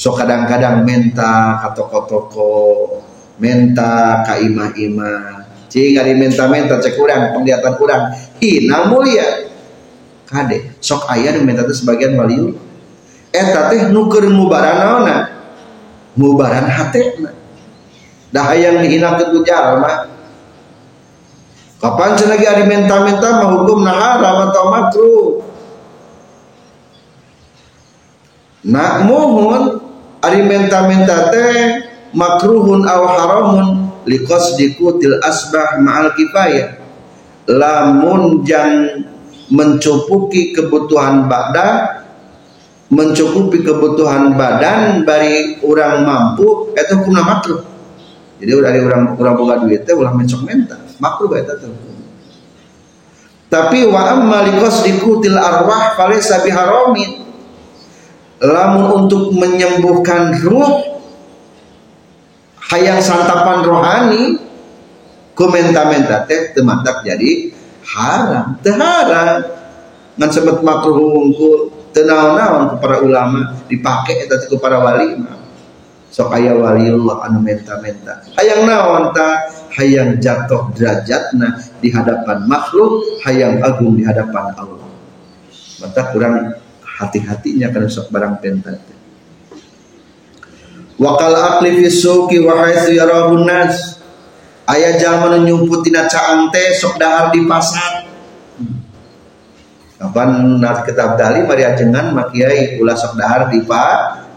so 0.04 0.12
kadang-kadang 0.12 0.84
menta 0.84 1.64
ka 1.64 1.72
toko-toko 1.72 2.52
menta 3.40 4.20
ka 4.28 4.36
imah-imah 4.36 5.48
cing 5.72 5.96
ari 5.96 6.14
menta-menta 6.20 6.78
cek 6.78 7.00
urang 7.02 7.34
penglihatan 7.34 7.74
urang. 7.82 8.14
Hina 8.38 8.92
mulia. 8.94 9.50
Kade 10.30 10.78
sok 10.84 11.10
aya 11.10 11.34
nu 11.34 11.48
menta 11.48 11.66
teh 11.66 11.74
sebagian 11.74 12.14
waliul 12.18 12.58
eta 13.34 13.70
teh 13.70 13.90
nuker 13.90 14.30
mubaran 14.30 14.82
naonna 14.82 15.18
mubaran 16.18 16.66
hatena 16.70 17.34
dah 18.34 18.44
hayang 18.50 18.82
dihinakeun 18.82 19.30
ku 19.30 19.40
jalma 19.46 20.10
kapan 21.78 22.12
cenah 22.18 22.38
ari 22.40 22.66
menta-menta 22.66 23.30
mah 23.42 23.50
hukum 23.62 23.86
haram 23.86 24.36
atau 24.50 24.66
makruh? 24.72 25.30
Nak 28.64 28.94
mohon 29.06 29.83
ari 30.24 30.40
menta-menta 30.48 31.30
teh 31.30 31.84
makruhun 32.16 32.88
aw 32.88 33.02
haramun 33.04 33.92
liqasdi 34.08 34.80
kutil 34.80 35.20
asbah 35.20 35.78
ma'al 35.84 36.16
kifayah. 36.16 36.80
Lamun 37.44 38.48
jang 38.48 39.04
mencukupi 39.52 40.56
kebutuhan 40.56 41.28
badan 41.28 42.08
mencukupi 42.88 43.60
kebutuhan 43.68 44.40
badan 44.40 45.04
bari 45.04 45.60
orang 45.60 46.08
mampu 46.08 46.72
itu 46.72 46.94
hukumna 46.96 47.22
makruh. 47.26 47.62
Jadi 48.40 48.52
dari 48.60 48.80
orang 48.80 49.20
orang 49.20 49.34
boga 49.36 49.56
duit 49.60 49.84
teh 49.84 49.92
ulah 49.92 50.16
mencok 50.16 50.42
menta. 50.48 50.80
Makruh 51.04 51.36
eta 51.36 51.60
teh. 51.60 51.68
Tapi 53.52 53.86
wa 53.92 54.02
amma 54.08 54.40
liqasdi 54.48 55.04
kutil 55.04 55.36
arwah 55.36 56.00
falaysa 56.00 56.42
biharamin 56.48 57.23
lamun 58.44 59.08
untuk 59.08 59.32
menyembuhkan 59.32 60.36
ruh 60.44 61.00
hayang 62.60 63.00
santapan 63.00 63.64
rohani 63.64 64.24
komenta-menta 65.32 66.28
teh 66.28 66.52
temantak 66.52 67.08
jadi 67.08 67.56
haram 67.88 68.60
teh 68.60 68.76
haram. 68.76 69.64
Ngan 70.14 70.30
sebut 70.30 70.62
makruh 70.62 71.34
tenau-naon 71.90 72.70
ke 72.70 72.76
para 72.78 73.02
ulama 73.02 73.58
dipakai 73.66 74.30
eta 74.30 74.46
ku 74.46 74.62
para 74.62 74.78
wali 74.78 75.18
sok 76.14 76.30
aya 76.38 76.54
waliullah 76.54 77.26
anu 77.26 77.42
menta-menta. 77.42 78.22
Hayang 78.38 78.70
naon 78.70 79.10
ta? 79.18 79.50
Hayang 79.74 80.22
jatuh 80.22 80.70
derajatna 80.78 81.58
di 81.82 81.90
hadapan 81.90 82.46
makhluk 82.46 83.02
hayang 83.26 83.58
agung 83.66 83.98
di 83.98 84.06
hadapan 84.06 84.54
Allah. 84.54 84.86
Maka 85.82 86.02
kurang 86.14 86.63
hati-hatinya 87.00 87.74
kana 87.74 87.90
sok 87.90 88.14
barang 88.14 88.38
penta 88.38 88.78
Wakal 91.02 91.34
akli 91.34 91.82
fi 91.82 91.86
suqi 91.90 92.38
wa 92.46 92.64
haitsu 92.64 92.94
yarahun 92.94 93.44
nas. 93.50 93.98
Aya 94.64 94.96
jalma 94.96 95.36
nu 95.36 95.44
nyumput 95.44 95.84
tina 95.84 96.08
caang 96.08 96.48
sok 96.54 96.96
dahar 96.96 97.34
di 97.34 97.44
pasar. 97.44 98.08
Kapan 100.00 100.62
nas 100.62 100.86
kitab 100.88 101.20
dali 101.20 101.44
mari 101.44 101.68
ajengan 101.68 102.16
makiai 102.16 102.80
ulah 102.80 102.96
sok 102.96 103.20
dahar 103.20 103.52
di 103.52 103.66
pa 103.66 103.84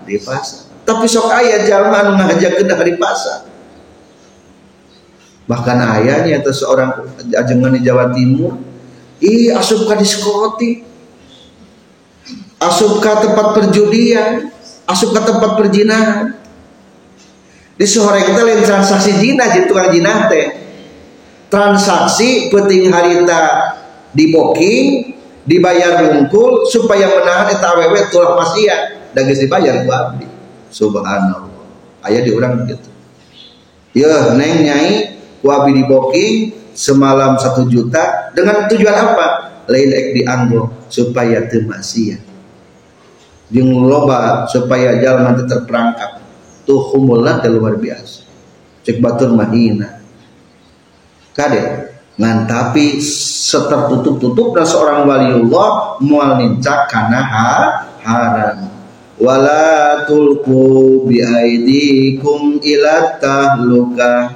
di 0.02 0.18
pasar. 0.18 0.66
Tapi 0.82 1.06
sok 1.06 1.28
aya 1.30 1.62
jalma 1.62 2.08
nu 2.08 2.12
ngajakeun 2.18 2.66
dahar 2.66 2.86
di 2.88 2.96
pasar. 2.98 3.38
Bahkan 5.47 5.78
ayahnya 5.78 6.42
atau 6.42 6.50
seorang 6.50 6.90
ajengan 7.30 7.71
di 7.71 7.86
Jawa 7.86 8.10
Timur, 8.10 8.58
ih 9.23 9.54
asup 9.54 9.86
ka 9.86 9.95
diskoti, 9.95 10.82
asup 12.68 12.98
ka 12.98 13.22
tempat 13.22 13.56
perjudian, 13.56 14.50
asup 14.86 15.14
ke 15.14 15.20
tempat 15.22 15.50
perjinahan. 15.58 16.36
Di 17.76 17.84
sore 17.84 18.24
kita 18.24 18.40
lain 18.40 18.64
transaksi 18.64 19.20
jina 19.20 19.52
di 19.52 19.68
tukang 19.68 19.92
jina 19.92 20.32
teh. 20.32 20.64
Transaksi 21.46 22.48
penting 22.48 22.88
harita 22.88 23.72
di 24.10 24.32
booking 24.32 24.86
dibayar 25.46 26.02
wungkul 26.10 26.66
supaya 26.66 27.06
menahan 27.06 27.52
eta 27.52 27.76
awewe 27.76 28.10
tulah 28.10 28.34
masia 28.34 28.98
dan 29.12 29.28
geus 29.28 29.44
dibayar 29.44 29.84
ku 29.84 29.92
abdi. 29.92 30.26
Subhanallah. 30.72 31.52
Aya 32.02 32.24
di 32.24 32.32
orang 32.32 32.64
gitu 32.66 32.96
ya 33.96 34.36
neng 34.36 34.60
nyai 34.60 35.16
ku 35.40 35.48
abdi 35.48 35.80
di 35.80 35.82
booking 35.88 36.34
semalam 36.76 37.40
satu 37.40 37.64
juta 37.64 38.28
dengan 38.36 38.68
tujuan 38.68 38.92
apa? 38.92 39.26
Lain 39.72 39.90
ek 39.90 40.12
dianggo 40.12 40.86
supaya 40.92 41.48
teu 41.48 41.64
jeung 43.50 43.87
loba 43.87 44.47
supaya 44.50 44.99
jalan 44.99 45.32
nanti 45.32 45.47
terperangkap. 45.47 46.23
Tuh 46.67 46.82
humulat 46.95 47.47
luar 47.47 47.78
biasa. 47.78 48.26
Cek 48.87 49.02
batur 49.02 49.35
mahina 49.35 49.97
kade 51.37 51.93
ngan 52.17 52.49
tapi 52.49 52.97
setertutup-tutup 53.04 54.56
dan 54.56 54.65
seorang 54.65 55.04
waliullah 55.04 56.00
mual 56.00 56.41
nincak 56.41 56.89
karena 56.89 57.21
ha, 57.21 57.52
haram. 58.00 58.73
Wala 59.21 60.04
tulku 60.09 61.04
bi 61.04 61.21
aidikum 61.21 62.56
ila 62.56 63.21
tahluka. 63.21 64.32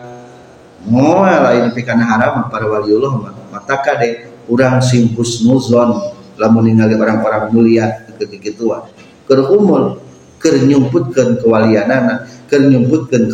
Moal 0.85 1.41
lain 1.41 1.73
pikana 1.73 2.05
haram 2.05 2.53
para 2.53 2.69
waliullah 2.69 3.33
mata 3.49 3.77
kade 3.81 4.29
urang 4.49 4.81
simpus 4.85 5.41
nuzon 5.45 6.13
lamun 6.37 6.69
ningali 6.69 6.97
orang-orang 6.97 7.53
mulia 7.53 8.09
kekituan 8.17 8.89
keur 9.31 9.47
umul 9.47 10.03
keur 10.43 10.59
nyumputkeun 10.67 11.39
kewalianana 11.39 12.27
keur 12.51 12.67
nyumputkeun 12.67 13.31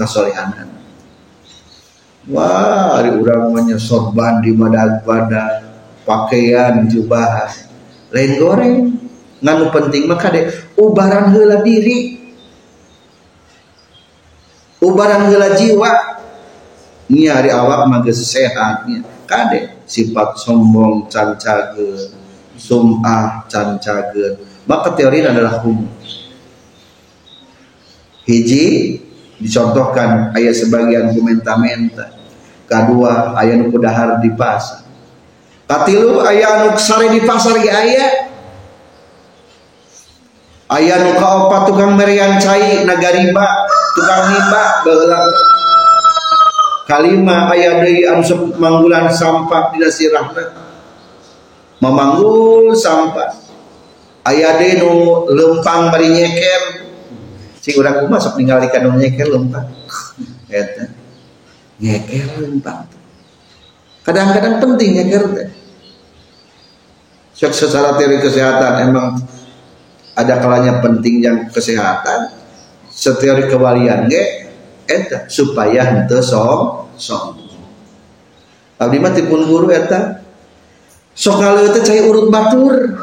wah 2.28 3.00
ari 3.00 3.16
urang 3.16 3.56
mah 3.56 3.64
sorban 3.80 4.44
di 4.44 4.52
madag 4.52 5.00
pada 5.08 5.72
pakaian 6.04 6.84
jubah 6.84 7.48
lain 8.12 8.32
goreng 8.36 8.74
nganu 9.40 9.68
penting 9.72 10.08
mah 10.08 10.18
kade 10.20 10.48
ubaran 10.78 11.32
heula 11.32 11.60
diri. 11.60 12.16
Ubaran 14.80 15.32
heula 15.32 15.56
jiwa. 15.56 15.92
Nya 17.06 17.38
ari 17.38 17.50
awak 17.54 17.86
mah 17.86 18.02
geus 18.02 18.26
sehat 18.26 18.86
kade 19.30 19.78
sifat 19.86 20.42
sombong 20.42 21.06
cancageun 21.06 22.10
sum'ah 22.58 23.46
cancageun 23.46 24.42
maka 24.66 24.92
teori 24.98 25.22
adalah 25.22 25.62
hukum. 25.62 25.86
Hiji 28.26 28.98
dicontohkan 29.38 30.34
ayat 30.34 30.54
sebagian 30.58 31.14
komenta-menta 31.14 32.10
kedua 32.66 33.38
ayat 33.38 33.62
nu 33.62 33.70
dahar 33.78 34.18
di 34.18 34.34
pasar. 34.34 34.82
Katilu 35.70 36.22
ayat 36.22 36.66
nu 36.66 36.68
sare 36.74 37.14
di 37.14 37.22
pasar 37.22 37.54
ge 37.62 37.70
aya. 37.70 38.06
Ayat 40.66 41.06
nu 41.06 41.14
kaopat 41.14 41.70
tukang 41.70 41.94
merian 41.94 42.42
cai 42.42 42.82
nagariba 42.82 43.46
tukang 43.94 44.34
himba 44.34 44.64
baheula 44.82 45.18
kalima 46.90 47.50
ayat 47.54 47.86
deui 47.86 48.02
anu 48.02 48.22
manggulan 48.58 49.06
sampah 49.10 49.70
dina 49.70 49.90
sirahna 49.90 50.54
memanggul 51.82 52.74
sampah 52.74 53.45
ayat 54.26 54.58
deui 54.58 54.74
nu 54.82 54.90
lempang 55.30 55.94
bari 55.94 56.10
nyeker. 56.10 56.62
Si 57.62 57.74
urang 57.78 58.02
kumaha 58.02 58.22
sok 58.22 58.38
ningali 58.42 58.66
ka 58.70 58.82
nyeker 58.82 59.30
lempang. 59.30 59.66
Eta. 60.50 60.90
Nyeker 61.78 62.42
lempang. 62.42 62.90
Kadang-kadang 64.02 64.62
penting 64.62 64.90
nyeker 64.98 65.24
teh. 65.34 65.48
Secara 67.36 68.00
teori 68.00 68.16
kesehatan 68.22 68.88
emang 68.88 69.20
ada 70.16 70.34
kalanya 70.40 70.80
penting 70.80 71.20
yang 71.22 71.38
kesehatan. 71.52 72.32
Seteori 72.88 73.52
kewalian 73.52 74.08
ge 74.08 74.48
eta 74.88 75.28
supaya 75.28 75.84
henteu 75.84 76.24
som 76.24 76.88
som 76.96 77.36
abdi 78.80 78.96
mah 78.96 79.12
tipun 79.12 79.44
guru 79.44 79.68
eta. 79.68 80.24
Sok 81.12 81.44
teh 81.76 81.82
cai 81.84 82.00
urut 82.08 82.32
batur 82.32 82.96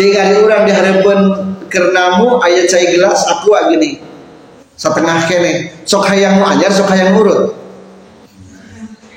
cai 0.00 0.16
ari 0.16 0.40
urang 0.40 0.64
dihareupeun 0.64 1.20
kernamu 1.68 2.40
ayat 2.40 2.72
cai 2.72 2.88
gelas 2.88 3.20
aku 3.28 3.52
gini. 3.68 4.00
Setengah 4.80 5.28
kene. 5.28 5.84
Sok 5.84 6.08
hayang 6.08 6.40
nu 6.40 6.48
anyar 6.48 6.72
sok 6.72 6.88
hayang 6.88 7.12
urut. 7.20 7.52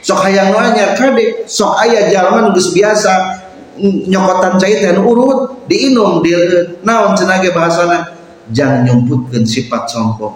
Sok 0.03 0.27
hayang 0.27 0.51
nu 0.51 0.59
anyar 0.59 0.91
kade 0.99 1.47
sok 1.47 1.79
ayat 1.79 2.11
jalan 2.11 2.51
geus 2.51 2.75
biasa. 2.75 3.39
Nyokotan 3.79 4.59
cai 4.59 4.83
teh 4.83 4.91
urut. 4.99 5.63
Diinum 5.71 6.19
di 6.19 6.35
naon 6.83 7.15
cenah 7.15 7.39
ge 7.39 7.55
bahasana? 7.55 8.19
Jangan 8.51 8.83
nyumputkeun 8.83 9.47
sifat 9.47 9.87
sombong. 9.87 10.35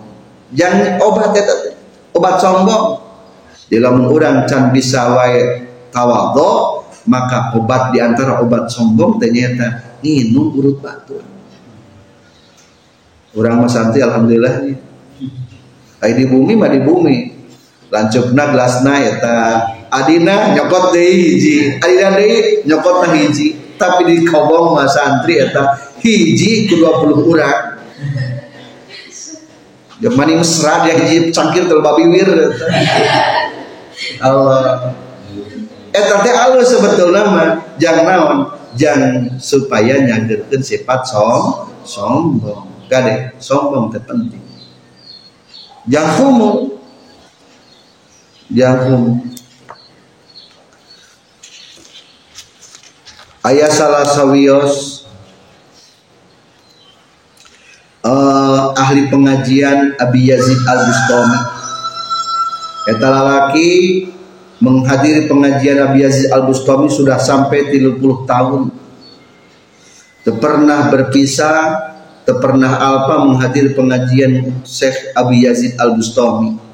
Jangan 0.56 1.04
obat 1.04 1.36
eta 1.36 1.76
obat 2.16 2.40
sombong. 2.40 3.04
Di 3.68 3.84
lamun 3.84 4.08
urang 4.08 4.48
can 4.48 4.72
bisa 4.72 5.12
wae 5.12 5.68
tawadhu 5.92 6.77
maka 7.08 7.56
obat 7.56 7.96
di 7.96 8.04
antara 8.04 8.44
obat 8.44 8.70
sombong 8.70 9.18
ternyata 9.18 9.98
nginum 10.04 10.54
urut 10.54 10.78
batur 10.84 11.24
orang 13.38 13.62
mah 13.64 13.70
santai 13.70 14.02
alhamdulillah. 14.02 14.54
Nih 14.66 16.14
di 16.18 16.26
bumi 16.26 16.54
mah 16.58 16.70
di 16.74 16.82
bumi. 16.82 17.18
Lancupna 17.88 18.52
gelasna 18.52 19.00
eta 19.00 19.36
Adina 19.88 20.52
nyokot 20.52 20.92
deui 20.92 21.16
hiji. 21.16 21.80
Adina 21.80 22.18
deui 22.18 22.68
nyokot 22.68 23.06
na 23.06 23.08
hiji. 23.16 23.56
Tapi 23.78 24.02
di 24.10 24.16
kobong 24.26 24.76
mah 24.76 24.90
santri 24.90 25.40
eta 25.40 25.78
hiji 26.02 26.68
ku 26.68 26.82
20 26.82 27.30
urang. 27.30 27.62
Jamani 29.98 30.38
mesra 30.38 30.86
dia 30.86 30.94
hiji 30.98 31.34
cangkir 31.34 31.66
tel 31.66 31.82
babiwir 31.82 32.30
Allah 34.22 34.94
eta 35.98 36.22
teh 36.22 36.36
alus 36.36 36.70
sebetulna 36.70 37.22
mah 37.26 37.50
jang 37.82 38.06
naon? 38.06 38.54
Jang 38.78 39.34
supaya 39.42 39.98
nyagerkeun 39.98 40.62
sifat 40.62 41.10
som 41.10 41.74
sombong. 41.82 42.70
Gade 42.86 43.34
sombong 43.42 43.90
teh 43.90 44.02
penting. 44.06 44.44
Jang 45.90 46.14
humum 46.20 46.78
jang 48.52 48.80
humum 48.88 49.24
ayah 53.48 53.72
salah 53.72 54.08
sawios 54.08 55.04
uh, 58.08 58.72
ahli 58.76 59.08
pengajian 59.12 59.96
Abi 60.00 60.32
Yazid 60.32 60.60
Al 60.68 60.80
Bustami 60.84 61.40
Eta 62.88 63.08
lalaki 63.12 63.72
menghadiri 64.58 65.30
pengajian 65.30 65.84
Abi 65.84 66.06
Yazid 66.06 66.34
Al 66.34 66.46
Bustami 66.50 66.90
sudah 66.90 67.18
sampai 67.22 67.70
30 67.70 68.02
tahun. 68.26 68.62
Pernah 70.28 70.92
berpisah 70.92 71.60
pernah 72.28 72.76
alpa 72.76 73.24
menghadiri 73.24 73.72
pengajian 73.72 74.60
Syekh 74.68 75.16
Abi 75.16 75.48
Yazid 75.48 75.80
Al 75.80 75.96
Bustami 75.96 76.68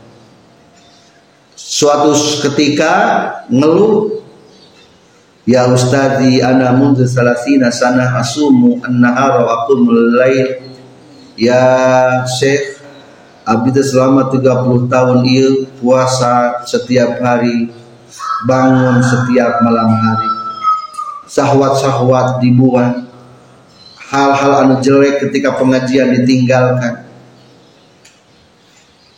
suatu 1.64 2.14
ketika 2.44 2.94
ngeluh 3.48 4.20
Ya 5.44 5.68
Ustadi 5.68 6.40
ana 6.40 6.72
mundu 6.72 7.04
salasina 7.04 7.68
sana 7.68 8.16
asumu 8.16 8.80
an-nahara 8.80 9.44
wa 9.44 9.68
Ya 11.36 11.64
Syekh 12.24 12.80
Abdi 13.44 13.76
selama 13.84 14.32
30 14.32 14.88
tahun 14.88 15.20
ia 15.28 15.68
puasa 15.84 16.64
setiap 16.64 17.20
hari 17.20 17.68
bangun 18.48 19.04
setiap 19.04 19.60
malam 19.60 19.92
hari. 19.92 20.32
Sahwat-sahwat 21.28 22.40
dibuang 22.40 23.04
hal-hal 24.08 24.54
anu 24.64 24.76
jelek 24.80 25.28
ketika 25.28 25.60
pengajian 25.60 26.16
ditinggalkan. 26.16 27.04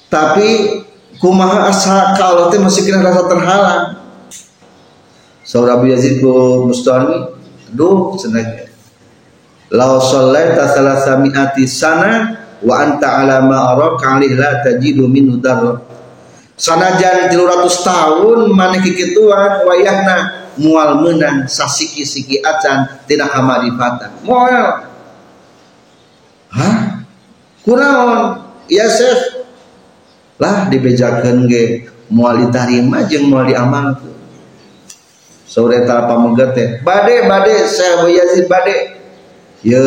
Tapi 0.09 0.81
kumaha 1.21 1.69
asa 1.69 2.17
kalau 2.17 2.49
teh 2.49 2.57
masih 2.57 2.89
kena 2.89 3.05
rasa 3.05 3.29
terhalang. 3.29 3.83
Saudara 5.45 5.77
Abu 5.77 5.93
Yazid 5.93 6.25
ku 6.25 6.65
Mustami 6.65 7.37
duh 7.69 8.17
sengaja 8.17 8.65
Lau 9.69 10.01
sallaita 10.01 10.65
salasa 10.65 11.21
mi'ati 11.21 11.69
sana 11.69 12.33
wa 12.65 12.81
anta 12.81 13.21
ala 13.21 13.45
ma 13.45 13.77
araka 13.77 14.17
alih 14.17 14.33
la 14.33 14.65
tajidu 14.65 15.05
darra 15.37 15.84
sanajan 16.55 17.31
300 17.31 17.87
tahun 17.87 18.39
maneh 18.51 18.81
kikituan 18.83 19.63
wayahna 19.67 20.47
mual 20.55 21.03
menang 21.03 21.47
sasiki-siki 21.47 22.39
acan 22.39 23.03
tina 23.07 23.27
hamarifatan 23.27 24.11
moal 24.23 24.87
hah? 26.51 26.75
Kunaon 27.61 28.45
ya 28.71 28.87
Syekh 28.87 29.45
lah 30.39 30.67
dibejakeun 30.71 31.47
ge 31.47 31.91
mual 32.07 32.47
ditarima 32.47 33.03
jeung 33.07 33.27
mual 33.27 33.47
diamalkeun 33.47 34.15
sore 35.43 35.87
tara 35.87 36.07
pameget 36.07 36.49
teh 36.51 36.69
bade 36.83 37.25
bade 37.27 37.55
saya 37.71 38.03
Yazid 38.11 38.51
bade. 38.51 38.95
Ye 39.65 39.81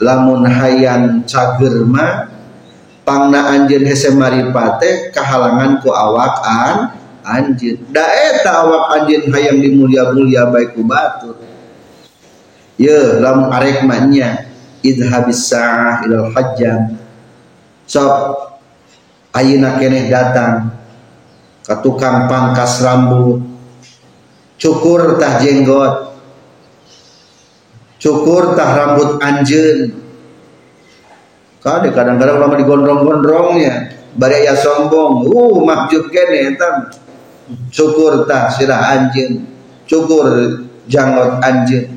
lamun 0.00 0.48
hayang 0.48 1.28
cager 1.28 1.84
mah 1.84 2.32
pangna 3.06 3.54
anjeun 3.54 3.86
hese 3.86 4.10
maripate 4.18 5.14
kahalangan 5.14 5.78
ku 5.78 5.94
awak 5.94 6.42
an 6.42 6.76
anjeun. 7.22 7.78
Da 7.94 8.02
eta 8.02 8.66
awak 8.66 8.84
anjeun 8.98 9.30
hayang 9.30 9.62
dimulia-mulia 9.62 10.50
baik 10.50 10.74
ku 10.74 10.82
batur 10.82 11.38
ye 12.76 13.20
lamun 13.20 13.48
arek 13.48 13.82
mah 13.88 14.04
nya 14.04 14.52
idhabis 14.84 15.48
sa'ah 15.48 16.04
ilal 16.04 16.30
hajjam. 16.32 17.00
Sok 17.88 18.12
ayeuna 19.32 19.80
keneh 19.80 20.10
datang 20.12 20.74
ka 21.64 21.80
tukang 21.80 22.28
pangkas 22.30 22.84
rambut. 22.84 23.42
Cukur 24.56 25.20
tah 25.20 25.36
jenggot. 25.40 26.16
Cukur 28.00 28.56
tah 28.56 28.70
rambut 28.76 29.20
anjen 29.20 30.05
kade 31.62 31.92
kadang-kadang 31.92 32.40
lama 32.40 32.54
digondrong-gondrongnya. 32.58 33.94
Bari 34.16 34.48
ya 34.48 34.56
sombong. 34.56 35.28
Uh 35.28 35.60
makjub 35.62 36.08
kene 36.08 36.56
tam 36.56 36.88
cukur 37.70 38.24
tah 38.26 38.48
sirah 38.48 38.96
anjen 38.96 39.46
cukur 39.86 40.58
janggot 40.90 41.38
anjen 41.44 41.94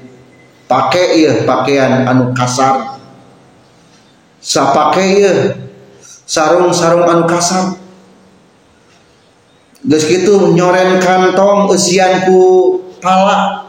pakai 0.70 1.26
iya 1.26 1.34
pakaian 1.48 2.06
anu 2.06 2.36
kasar. 2.38 3.02
Sapake 4.40 5.04
iya 5.20 5.36
sarung-sarung 6.30 7.10
anu 7.10 7.24
kasar. 7.26 7.80
Geus 9.80 10.06
kitu 10.06 10.54
nyoren 10.54 11.00
kantong 11.02 11.72
usianku 11.72 12.78
pala. 13.00 13.64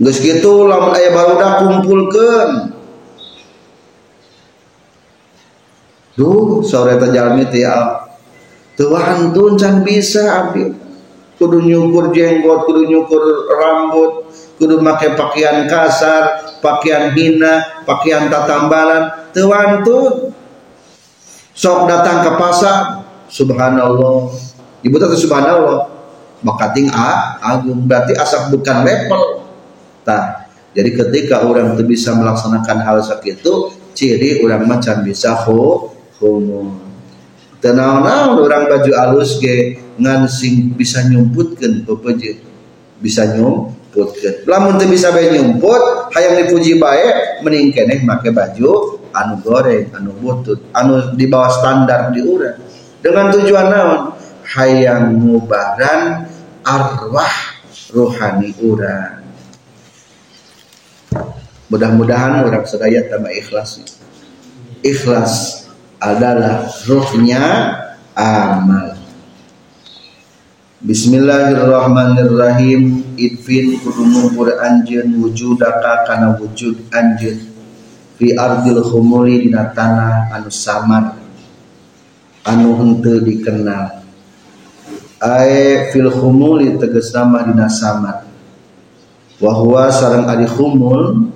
Geus 0.00 0.18
kitu 0.18 0.66
lamun 0.66 0.96
aya 0.96 1.14
barudak 1.14 1.62
kumpulkeun. 1.62 2.73
Duh, 6.14 6.62
sore 6.62 6.98
teh 6.98 7.10
jalmi 7.10 7.46
teh 7.50 7.66
ya. 7.66 8.06
Teu 8.74 8.90
wantun 8.90 9.54
can 9.58 9.82
bisa 9.82 10.22
abdi. 10.26 10.70
Kudu 11.34 11.62
nyukur 11.66 12.14
jenggot, 12.14 12.66
kudu 12.70 12.86
nyukur 12.86 13.50
rambut, 13.50 14.30
kudu 14.54 14.78
make 14.78 15.18
pakaian 15.18 15.66
kasar, 15.66 16.54
pakaian 16.62 17.10
hina, 17.10 17.82
pakaian 17.82 18.30
tatambalan, 18.30 19.30
teu 19.34 19.50
wantun. 19.50 20.30
Sok 21.54 21.86
datang 21.86 22.22
ke 22.26 22.30
pasar, 22.38 23.04
subhanallah 23.34 24.30
ibu 24.84 24.96
tadi 25.00 25.16
subhanallah 25.18 25.90
maka 26.44 26.70
ting 26.76 26.86
a 26.92 27.40
agung 27.40 27.82
berarti 27.88 28.14
asap 28.14 28.54
bukan 28.54 28.84
level 28.84 29.42
nah 30.04 30.46
jadi 30.74 30.90
ketika 30.94 31.42
orang 31.42 31.74
itu 31.74 31.82
bisa 31.86 32.12
melaksanakan 32.14 32.78
hal 32.84 32.96
seperti 33.00 33.40
itu 33.40 33.72
ciri 33.96 34.44
orang 34.44 34.68
macam 34.68 35.00
bisa 35.02 35.32
ho 35.34 35.93
homo 36.24 36.80
tenang 37.60 38.00
orang 38.40 38.64
baju 38.64 38.92
alus 38.96 39.36
ke 39.36 39.76
ngan 40.00 40.24
sing 40.24 40.72
bisa 40.72 41.04
nyumputkan 41.04 41.84
pepeje 41.84 42.40
bisa 43.04 43.28
nyumputkan 43.36 44.48
lamun 44.48 44.80
teu 44.80 44.88
bisa 44.88 45.12
bae 45.12 45.36
nyumput 45.36 46.08
hayang 46.16 46.40
dipuji 46.40 46.80
bae 46.80 47.40
mending 47.44 47.76
keneh 47.76 48.00
make 48.00 48.32
baju 48.32 49.04
anu 49.12 49.34
goreng 49.44 49.92
anu 49.92 50.16
butut 50.16 50.64
anu 50.72 51.12
di 51.12 51.28
bawah 51.28 51.52
standar 51.52 52.10
di 52.10 52.24
dengan 53.04 53.28
tujuan 53.28 53.68
naon? 53.68 54.00
Hayang 54.44 55.20
ngubaran 55.20 56.24
arwah 56.64 57.36
rohani 57.92 58.52
orang 58.64 59.24
mudah-mudahan 61.68 62.44
orang 62.44 62.64
sedaya 62.68 63.08
tambah 63.08 63.32
ikhlas. 63.32 63.80
Ikhlas 64.84 65.63
adalah 66.04 66.68
rohnya 66.84 67.72
amal. 68.12 68.92
Bismillahirrahmanirrahim. 70.84 73.16
Idfin 73.16 73.80
kudu 73.80 74.04
ngumpur 74.04 74.52
anjeun 74.60 75.16
wujudaka 75.16 76.04
kana 76.04 76.36
wujud 76.36 76.92
anjeun. 76.92 77.40
Fi 78.20 78.36
ardil 78.36 78.84
khumuli 78.84 79.48
dina 79.48 79.72
tanah 79.72 80.28
anu 80.28 80.52
samar 80.52 81.16
anu 82.44 82.76
henteu 82.76 83.24
dikenal. 83.24 84.04
Ae 85.24 85.88
fil 85.88 86.12
khumuli 86.12 86.76
tegas 86.76 87.16
nama 87.16 87.48
dina 87.48 87.64
samad 87.64 88.28
wa 89.40 89.52
huwa 89.56 89.88
sareng 89.88 90.28
ari 90.28 90.44
khumul 90.44 91.32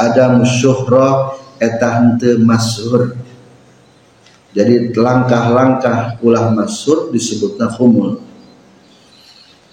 ada 0.00 0.32
musyuhrah 0.32 1.36
eta 1.60 2.00
henteu 2.00 2.40
masyhur 2.40 3.20
jadi 4.52 4.92
langkah-langkah 4.92 6.20
ulah 6.20 6.52
masyhur 6.52 7.08
disebutna 7.12 7.72
khumul 7.72 8.20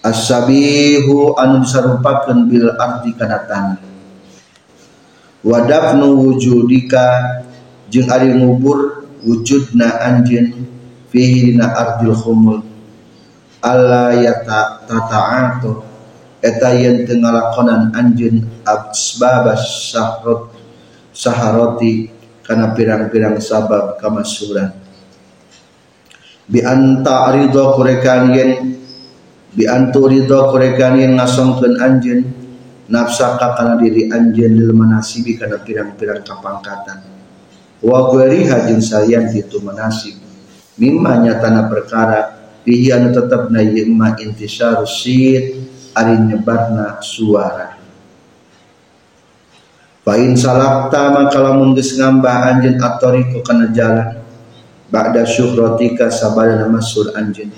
as-sabihu 0.04 1.36
anu 1.36 1.64
disarupakeun 1.68 2.48
bil 2.48 2.72
ardi 2.80 3.12
kana 3.20 3.44
tanah 3.44 3.80
wadafnu 5.44 6.16
wujudika 6.16 7.44
jeung 7.92 8.08
ari 8.08 8.32
ngubur 8.32 9.08
wujudna 9.24 10.00
anjeun 10.00 10.68
fihi 11.12 11.52
dina 11.52 11.68
ardil 11.76 12.16
khumul 12.16 12.64
alla 13.60 14.16
yata 14.16 14.88
tata'atu. 14.88 15.84
Eta 16.40 16.72
yen 16.72 17.04
teu 17.04 17.20
ngalakonan 17.20 17.92
anjeun 17.92 18.48
asbabas 18.64 19.92
sahrot 19.92 20.56
saharoti 21.12 22.08
kana 22.50 22.74
pirang-pirang 22.74 23.38
sabab 23.38 24.02
kamasuran 24.02 24.74
bi 26.50 26.66
anta 26.66 27.30
arido 27.30 27.78
kurekan 27.78 28.34
yen 28.34 28.52
bi 29.54 29.70
antu 29.70 30.10
ridho 30.10 30.50
kurekan 30.50 30.98
yen 30.98 31.14
ngasongkeun 31.14 31.78
anjeun 31.78 32.22
nafsaka 32.90 33.54
kana 33.54 33.78
diri 33.78 34.10
anjeun 34.10 34.58
lil 34.58 34.74
manasibi 34.74 35.38
kana 35.38 35.62
pirang-pirang 35.62 36.26
kapangkatan. 36.26 37.06
Wa 37.80 38.12
gueriha 38.12 38.66
jeung 38.68 38.82
salian 38.84 39.30
itu 39.32 39.62
manasib. 39.62 40.18
Mimma 40.76 41.22
nyatana 41.22 41.70
perkara 41.70 42.20
fihi 42.66 42.90
anu 42.92 43.14
tetepna 43.14 43.62
ieu 43.62 43.88
ma 43.94 44.18
intisarus 44.18 45.06
sid 45.06 45.54
ari 45.94 46.18
nyebarna 46.18 46.98
suara 47.00 47.69
Pain 50.10 50.34
salakta 50.34 51.14
maka 51.14 51.38
lamun 51.38 51.78
geus 51.78 51.94
ngambah 51.94 52.50
anjeun 52.50 52.82
atoriku 52.82 53.46
kana 53.46 53.70
jalan. 53.70 54.18
Ba'da 54.90 55.22
syuhratika 55.22 56.10
sabada 56.10 56.66
masur 56.66 57.14
anjeun. 57.14 57.54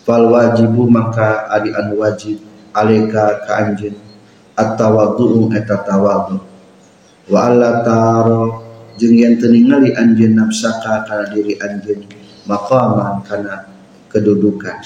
Fal 0.00 0.32
wajibu 0.32 0.88
maka 0.88 1.44
ari 1.52 1.76
anu 1.76 2.00
wajib 2.00 2.40
aleka 2.72 3.44
ka 3.44 3.68
anjeun. 3.68 4.00
At-tawadhu 4.56 5.52
eta 5.52 5.84
tawadhu 5.84 6.40
wa 7.28 7.52
alla 7.52 7.84
taro 7.84 8.64
jeung 8.96 9.20
yen 9.20 9.36
teu 9.36 9.52
ningali 9.52 9.92
anjeun 9.92 10.40
nafsaka 10.40 11.04
kana 11.04 11.28
diri 11.36 11.60
anjeun 11.60 12.08
maqaman 12.48 13.20
kana 13.28 13.68
kedudukan. 14.08 14.80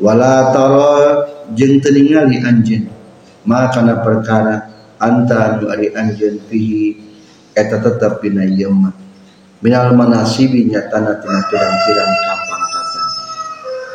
Wala 0.00 0.48
taro 0.48 1.28
jeung 1.52 1.76
teu 1.84 1.92
ningali 1.92 2.40
anjeun 2.40 2.88
ma 3.44 3.68
kana 3.68 4.00
perkara 4.00 4.73
anta 5.04 5.60
anu 5.60 5.68
ari 5.68 5.92
anjeun 5.92 6.40
fihi 6.48 6.96
eta 7.52 7.84
tetep 7.84 8.24
dina 8.24 8.48
ieu 8.48 8.72
minal 9.60 9.92
manasibi 9.92 10.64
nyatana 10.68 11.20
tina 11.20 11.40
pirang-pirang 11.48 12.12
kapangkatan. 12.24 13.06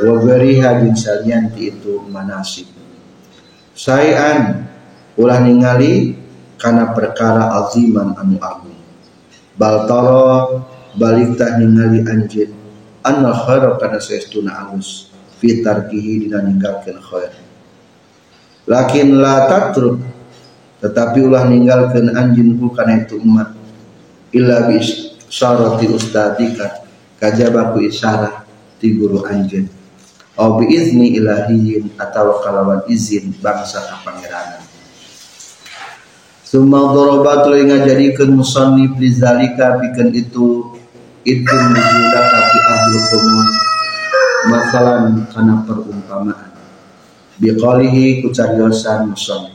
Wa 0.05 0.13
gariha 0.25 0.69
jeung 0.81 0.97
salian 0.97 1.53
ti 1.53 1.69
itu 1.69 2.01
manasib. 2.09 2.69
Sayan 3.77 4.65
ulah 5.17 5.41
ningali 5.45 6.17
kana 6.57 6.93
perkara 6.93 7.53
aziman 7.61 8.17
anu 8.17 8.41
agung. 8.41 8.81
Bal 9.59 9.85
tara 9.85 10.65
balik 10.97 11.37
tah 11.37 11.59
ningali 11.61 12.01
anjeun 12.01 12.49
anna 13.05 13.29
khaira 13.33 13.77
kana 13.77 14.01
saestuna 14.01 14.65
alus 14.65 15.13
fi 15.37 15.61
tarkihi 15.61 16.25
dina 16.25 16.41
ninggalkeun 16.41 16.97
khair. 16.97 17.33
Lakin 18.65 19.21
la 19.21 19.45
tatruk 19.45 20.01
tetapi 20.79 21.23
ulah 21.23 21.47
ninggalkeun 21.47 22.15
anjeun 22.15 22.55
ku 22.55 22.71
kana 22.71 23.03
itu 23.03 23.19
umat. 23.19 23.51
Illa 24.35 24.67
bi 24.67 24.79
syarati 25.27 25.87
ustadika. 25.91 26.87
Kajaba 27.19 27.75
ku 27.75 27.83
isyarah 27.83 28.47
ti 28.79 28.95
guru 28.95 29.27
anjeun 29.27 29.67
au 30.39 30.55
bi 30.55 30.71
izni 30.71 31.19
ilahiyin 31.19 31.91
atau 31.99 32.39
kalawan 32.39 32.87
izin 32.87 33.35
bangsa 33.43 33.83
kapangeranan 33.91 34.63
Summa 36.49 36.95
dorobat 36.95 37.45
lo 37.45 37.53
ngajadikeun 37.59 38.33
musannif 38.33 38.97
lizalika 38.97 39.77
pikeun 39.77 40.09
itu 40.17 40.73
itu 41.21 41.55
mujudaka 41.69 42.39
fi 42.49 42.57
ahlul 42.73 43.05
qumur 43.13 43.47
masalan 44.49 45.29
kana 45.29 45.61
perumpamaan. 45.61 46.49
Biqalihi 47.37 48.25
kucariosan 48.25 49.13
musannif 49.13 49.48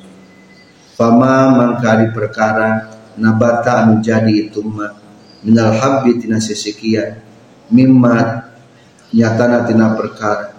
fama 0.94 1.50
mangkari 1.50 2.14
perkara 2.14 2.94
nabata 3.18 3.84
anu 3.84 4.02
jadi 4.02 4.48
itu 4.48 4.62
mah. 4.62 4.94
Minal 5.44 5.76
habbi 5.76 6.16
tina 6.16 6.40
sesekian 6.40 7.20
mimma 7.68 8.48
nyatana 9.12 9.68
tina 9.68 9.92
perkara. 9.92 10.56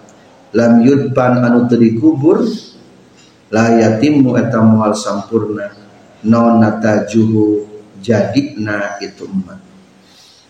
Lam 0.55 0.85
yudban 0.85 1.41
anu 1.41 1.65
teu 1.67 1.81
dikubur 1.81 2.45
la 3.49 3.75
yatimmu 3.81 4.37
eta 4.37 4.61
moal 4.61 4.93
sampurna. 4.93 5.73
Non 6.25 6.61
natajuhu 6.61 7.65
jadina 7.99 9.01
itu 9.01 9.25
mah. 9.27 9.59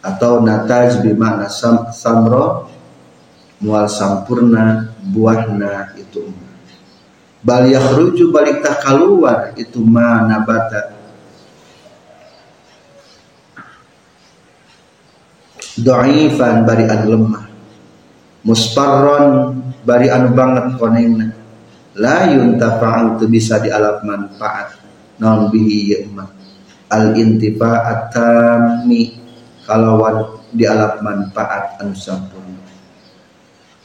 Atau 0.05 0.37
nataj 0.45 1.01
bimana 1.01 1.49
sam, 1.49 1.89
samro 1.89 2.69
mual 3.57 3.89
sampurna 3.89 4.93
buahna 5.01 5.97
itu 5.97 6.29
bal 7.45 7.69
yakhruju 7.69 8.33
balik 8.33 8.65
tak 8.65 8.81
keluar 8.81 9.53
itu 9.53 9.77
ma 9.85 10.25
nabata 10.25 10.97
dhaifan 15.77 16.65
bari 16.65 16.89
anu 16.89 17.05
lemah. 17.13 17.45
Musparron 18.45 19.61
bari 19.85 20.09
anu 20.09 20.33
banget 20.33 20.73
konengna 20.81 21.37
la 21.93 22.25
yuntafa'u 22.33 23.21
tu 23.21 23.29
bisa 23.29 23.61
dialap 23.61 24.01
manfaat. 24.01 24.81
Non 25.21 25.53
bihi 25.53 25.93
yema 25.93 26.25
al 26.89 27.13
intifa'at 27.13 28.09
tammi. 28.09 29.21
Kalawan 29.65 30.45
dialap 30.53 31.01
manfaat 31.01 31.81
anu 31.81 31.97
sampurna 31.97 32.61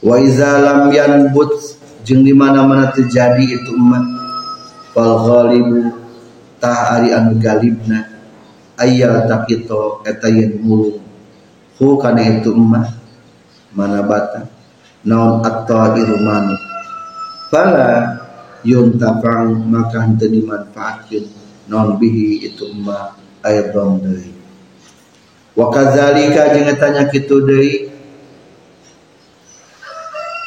wa 0.01 0.15
iza 0.21 0.61
lam 0.61 0.93
yanbut 0.93 1.80
jeung 2.05 2.25
di 2.25 2.33
mana-mana 2.33 2.89
terjadi 2.93 3.61
itu 3.61 3.73
umat 3.73 4.05
fal 4.93 5.21
ghalibu 5.25 5.93
tah 6.61 6.97
ari 6.97 7.13
anu 7.13 7.37
galibna. 7.41 8.07
Ayya 8.81 9.29
takito 9.29 10.01
eta 10.07 10.25
mulung. 10.57 11.01
Hu 11.77 11.97
kana 12.01 12.21
itu 12.25 12.49
umat 12.53 12.89
mana 13.77 14.01
bata. 14.01 14.49
Naon 15.05 15.41
at-ta'iru 15.41 16.17
manu. 16.21 16.53
Fala 17.49 18.21
yuntafang 18.61 19.65
maka 19.65 20.05
henteu 20.05 20.29
dimanfaatkeun. 20.29 21.25
Non 21.69 21.97
bihi 21.97 22.45
itu 22.45 22.69
umat 22.73 23.17
ayadon 23.45 24.01
deui. 24.01 24.33
Wa 25.57 25.69
kadzalika 25.73 26.53
jeung 26.53 26.69
tanya 26.77 27.09
kitu 27.09 27.41
deui. 27.45 27.89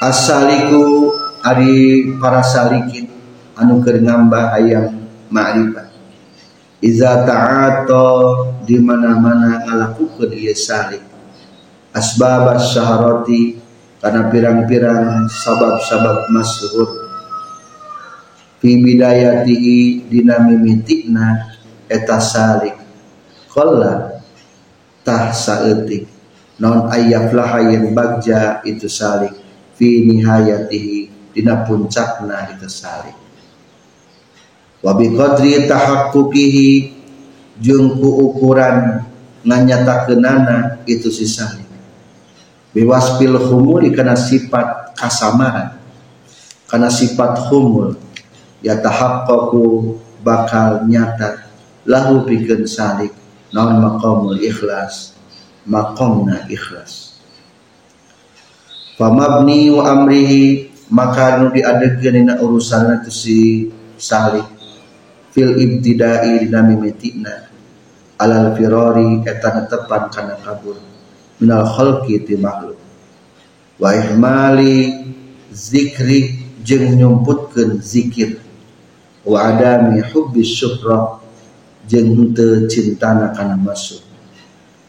Asaliku 0.02 1.03
ari 1.44 2.08
para 2.16 2.40
salikin 2.40 3.12
anu 3.52 3.84
keur 3.84 4.00
ngambah 4.00 4.56
hayang 4.56 5.04
ma'rifat. 5.28 5.92
Iza 6.80 7.24
ta'ata 7.24 8.08
di 8.64 8.80
mana-mana 8.80 9.60
ngalakukeun 9.64 10.32
ieu 10.32 10.56
salik. 10.56 11.04
Asbab 11.94 12.58
syaharati 12.58 13.60
karena 14.02 14.28
pirang-pirang 14.28 15.30
sabab-sabab 15.30 16.28
masyhur 16.28 17.08
fi 18.58 18.80
bidayatihi 18.80 20.08
dina 20.08 20.40
mimitikna 20.44 21.56
eta 21.88 22.20
salik. 22.20 22.76
Qalla 23.52 24.20
tah 25.04 25.30
saeutik. 25.30 26.08
Non 26.58 26.88
ayyaflaha 26.88 27.70
yang 27.70 27.92
bagja 27.92 28.64
itu 28.64 28.88
salik. 28.88 29.32
Fi 29.76 30.04
nihayatihi 30.04 31.03
dina 31.34 31.66
puncakna 31.66 32.54
itu 32.54 32.70
salik. 32.70 33.18
Wa 34.78 34.94
bi 34.94 35.10
qadri 35.10 35.66
tahaqquqihi 35.66 36.68
jeung 37.58 37.98
ku 37.98 38.30
ukuran 38.30 39.02
nganyatakeunana 39.42 40.86
itu 40.86 41.10
si 41.10 41.26
salik. 41.26 41.66
Biwaspil 42.70 43.34
humuli 43.50 43.90
kana 43.90 44.14
sifat 44.14 44.94
kasamaran. 44.94 45.78
Kana 46.70 46.88
sifat 46.88 47.50
humul 47.50 47.98
ya 48.62 48.78
tahaqqaqu 48.78 49.94
bakal 50.22 50.86
nyata 50.86 51.50
lahu 51.84 52.22
pikeun 52.24 52.64
salik. 52.64 53.10
Naon 53.54 53.78
maqamul 53.78 54.42
ikhlas? 54.42 55.14
Maqamna 55.62 56.50
ikhlas. 56.50 57.14
Famabni 58.98 59.70
wa 59.70 59.94
amrihi 59.94 60.73
maka 60.94 61.42
nu 61.42 61.50
diadegeun 61.50 62.14
dina 62.14 62.34
urusan 62.38 63.02
itu 63.02 63.10
si 63.10 63.38
salik. 63.98 64.46
Fil 65.34 65.58
ibtidai 65.58 66.46
dina 66.46 66.62
mimitina 66.62 67.50
alal 68.22 68.54
firari 68.54 69.26
eta 69.26 69.50
netepan 69.58 70.06
kana 70.14 70.38
kabur. 70.38 70.78
Minal 71.42 71.66
khalqi 71.66 72.22
ti 72.22 72.38
makhluk. 72.38 72.78
Wa 73.82 73.90
ihmali 73.98 75.02
zikri 75.50 76.38
jeung 76.62 76.94
nyumputkeun 76.94 77.82
zikir. 77.82 78.38
Wa 79.26 79.50
adami 79.50 79.98
hubbi 80.14 80.46
syukrah 80.46 81.18
jeung 81.90 82.30
teu 82.30 82.70
cintana 82.70 83.34
kana 83.34 83.58
masuk. 83.58 84.06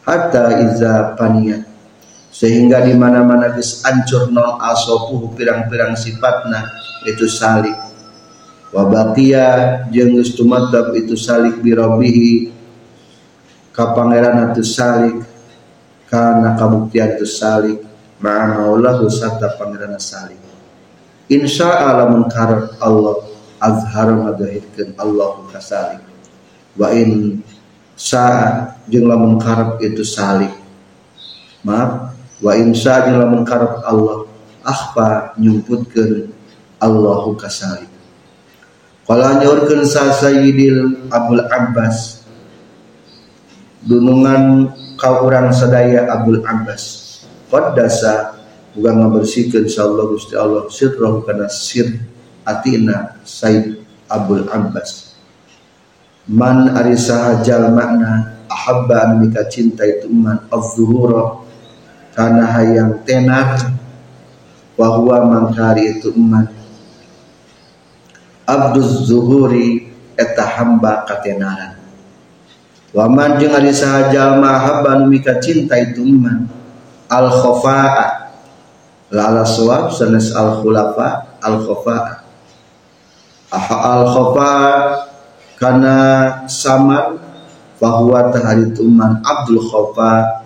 Hatta 0.06 0.62
iza 0.62 1.18
paniyat 1.18 1.65
sehingga 2.36 2.84
di 2.84 2.92
mana-mana 2.92 3.56
geus 3.56 3.80
ancur 3.80 4.28
non 4.28 4.60
asopuh 4.60 5.32
pirang-pirang 5.32 5.96
sifatna 5.96 6.68
itu 7.08 7.24
salik. 7.24 7.72
Wa 8.76 8.84
baqiya 8.84 9.88
jeung 9.88 10.20
geus 10.20 10.36
tumatab 10.36 10.92
itu 10.92 11.16
salik 11.16 11.64
bi 11.64 11.72
rabbihi 11.72 12.52
ka 13.72 13.96
pangeran 13.96 14.52
itu 14.52 14.60
salik 14.60 15.16
kana 16.12 16.60
kabuktian 16.60 17.16
itu 17.16 17.24
salik 17.24 17.80
ma'a 18.20 18.60
maulahu 18.60 19.08
sarta 19.08 19.56
pangeran 19.56 19.96
salik. 19.96 20.36
Insya 21.32 21.72
Allah 21.72 22.12
mengkarep 22.12 22.76
Allah 22.84 23.24
azhar 23.64 24.12
ngadahirkeun 24.12 24.92
Allah 25.00 25.40
kasalik 25.56 26.04
wa 26.76 26.92
in 26.92 27.40
sa 27.96 28.76
jeung 28.92 29.08
lamun 29.08 29.40
itu 29.80 30.04
salik. 30.04 30.52
Maaf 31.64 32.15
wa 32.42 32.52
insya 32.56 33.06
lamun 33.08 33.44
karep 33.46 33.80
Allah 33.86 34.28
akhfa 34.66 35.36
nyumputkeun 35.40 36.28
Allahu 36.82 37.38
kasalik 37.40 37.96
Kala 39.06 39.38
nyaurkeun 39.38 39.86
sa 39.86 40.10
Sayyidil 40.10 41.06
Abdul 41.14 41.46
Abbas. 41.46 42.26
Dunungan 43.86 44.74
ka 44.98 45.22
urang 45.22 45.54
sadaya 45.54 46.10
Abdul 46.10 46.42
Abbas. 46.42 47.06
Qaddasa 47.46 48.34
uga 48.74 48.90
ngabersihkeun 48.90 49.70
insyaallah 49.70 50.10
Gusti 50.10 50.34
Allah 50.34 50.66
sirrahu 50.66 51.22
kana 51.22 51.46
sir 51.46 52.02
atina 52.42 53.22
Sayyid 53.22 53.78
Abdul 54.10 54.50
Abbas. 54.50 55.14
Man 56.26 56.74
arisaha 56.74 57.46
jal 57.46 57.62
makna 57.70 58.42
ahabba 58.50 59.06
anu 59.06 59.22
mika 59.22 59.46
cinta 59.46 59.86
itu 59.86 60.10
man 60.10 60.50
az-zuhura 60.50 61.45
kana 62.16 62.48
hayang 62.48 63.04
tenar 63.04 63.76
wa 64.72 64.86
huwa 64.96 65.28
mangkari 65.28 66.00
itu 66.00 66.16
man 66.16 66.48
abduz 68.48 69.04
zuhuri 69.04 69.92
eta 70.16 70.48
hamba 70.56 71.04
katenaran. 71.04 71.76
Wa 72.96 73.04
man 73.04 73.36
jeung 73.36 73.52
ari 73.52 73.68
saha 73.76 74.08
jalma 74.08 74.56
habba 74.56 74.96
anu 74.96 75.12
mika 75.12 75.36
cinta 75.36 75.76
itu 75.76 76.00
man 76.08 76.48
al 77.12 77.28
khafaa 77.28 78.32
la 79.12 79.22
ala 79.28 79.44
suwab 79.44 79.92
sanes 79.92 80.32
al 80.32 80.64
khulafa 80.64 81.36
al 81.44 81.60
khafaa 81.60 82.24
al 83.52 84.04
khafaa 84.08 84.72
kana 85.60 85.96
samar 86.48 87.16
bahwa 87.80 88.32
tahari 88.32 88.72
tuman 88.72 89.20
abdul 89.24 89.60
khofa 89.60 90.44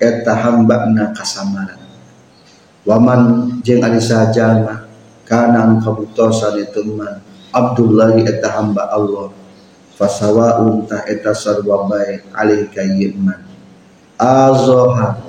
eta 0.00 0.32
hamba 0.34 0.90
na 0.90 1.10
kasamaran. 1.14 1.80
Waman 2.84 3.22
jeung 3.64 3.80
ari 3.80 3.98
saja 4.00 4.60
mah 4.60 4.84
kana 5.24 5.80
kabutosan 5.80 6.60
itu 6.60 6.84
man 6.94 7.24
Abdullahi 7.54 8.26
eta 8.26 8.50
hamba 8.60 8.90
Allah. 8.90 9.32
Fasawa 9.94 10.58
unta 10.58 11.06
eta 11.06 11.30
sarwa 11.30 11.86
bae 11.86 12.18
alih 12.34 12.66
kayyiman 12.74 13.46
azoha 14.18 15.22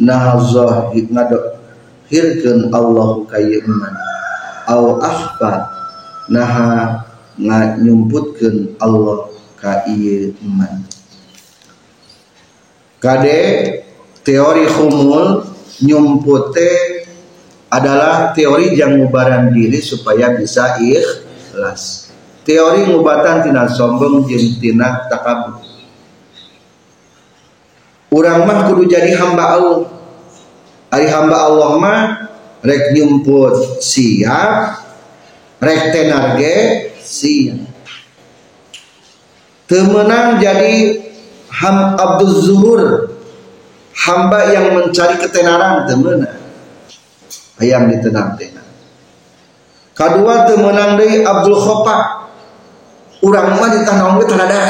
nah 0.00 0.40
zohi 0.40 1.04
ngado 1.04 1.60
hirkeun 2.08 2.72
Allah 2.72 3.28
kayyiman 3.28 3.94
au 4.64 5.04
ahfa 5.04 5.68
naha 6.32 7.04
nyumputkeun 7.84 8.72
Allah 8.80 9.28
ka 9.60 9.84
ieu 9.88 10.32
kade 13.04 13.40
teori 14.24 14.64
humul 14.64 15.44
nyumpute 15.84 17.04
adalah 17.68 18.32
teori 18.32 18.72
yang 18.72 18.96
ngubaran 18.96 19.52
diri 19.52 19.84
supaya 19.84 20.32
bisa 20.32 20.80
ikhlas. 20.80 22.08
Teori 22.48 22.88
ngubatan 22.88 23.44
tina 23.44 23.68
sombong 23.68 24.24
jeung 24.24 24.56
tina 24.56 25.04
takabur. 25.12 25.60
Urang 28.14 28.48
mah 28.48 28.70
kudu 28.72 28.88
jadi 28.88 29.12
hamba 29.20 29.44
Allah. 29.58 29.80
Ari 30.88 31.06
hamba 31.10 31.36
Allah 31.50 31.70
mah 31.76 32.00
rek 32.62 32.94
nyumput 32.94 33.82
siap 33.82 34.80
rek 35.60 35.92
tenar 35.92 36.38
ge 36.38 36.56
siap. 37.02 37.68
Temenang 39.64 40.38
jadi 40.38 41.04
ham 41.54 41.94
Abdul 41.94 42.34
Zuhur 42.42 42.82
hamba 43.94 44.50
yang 44.50 44.74
mencari 44.74 45.14
ketenaran 45.22 45.86
temenang. 45.86 46.42
Ayam 47.62 47.86
ditenang-tenang 47.86 48.64
kedua 49.94 50.44
temenang 50.44 50.98
dari 50.98 51.22
Abdul 51.22 51.54
Khopak 51.54 52.02
urang 53.22 53.56
mah 53.56 53.70
ditanong 53.72 54.18
we 54.20 54.26
tanah 54.26 54.68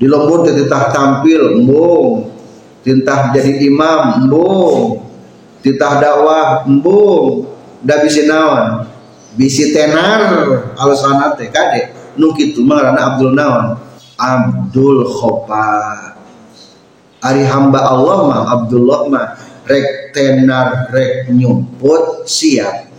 di 0.00 0.06
lembur 0.08 0.42
titah 0.48 0.90
tampil 0.90 1.60
embung 1.60 2.32
tintah 2.82 3.30
jadi 3.30 3.68
imam 3.68 4.24
embung 4.24 5.04
titah 5.60 6.00
dakwah 6.00 6.66
embung 6.66 7.54
da 7.84 8.00
bisi 8.00 8.24
naon? 8.24 8.88
Bisi 9.34 9.74
tenar 9.74 10.30
alasan 10.78 11.36
teh 11.36 11.50
kade. 11.50 11.90
Nu 12.14 12.30
kitu 12.32 12.62
mah 12.64 12.94
Abdul 12.96 13.36
naon 13.36 13.76
Abdul 14.18 15.10
Khopa 15.10 16.14
Ari 17.24 17.40
hamba 17.48 17.88
Allah 17.88 18.18
mah 18.28 18.40
Abdullah 18.52 19.08
mah 19.08 19.32
rek 19.64 20.12
tenar 20.12 20.92
rek 20.92 21.32
nyumput 21.32 22.28
siap. 22.28 22.92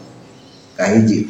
Kahiji 0.73 1.30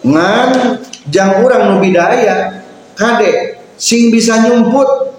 ngan 0.00 0.80
jang 1.12 1.44
urang 1.44 1.76
nu 1.76 1.84
bidaya 1.84 2.64
kade 2.96 3.60
sing 3.76 4.08
bisa 4.08 4.48
nyumput. 4.48 5.12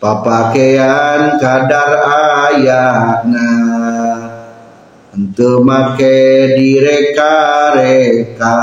Papakean 0.00 1.36
kadar 1.38 2.02
ayana 2.42 3.52
ente 5.14 5.50
make 5.62 6.18
direka-reka 6.58 8.58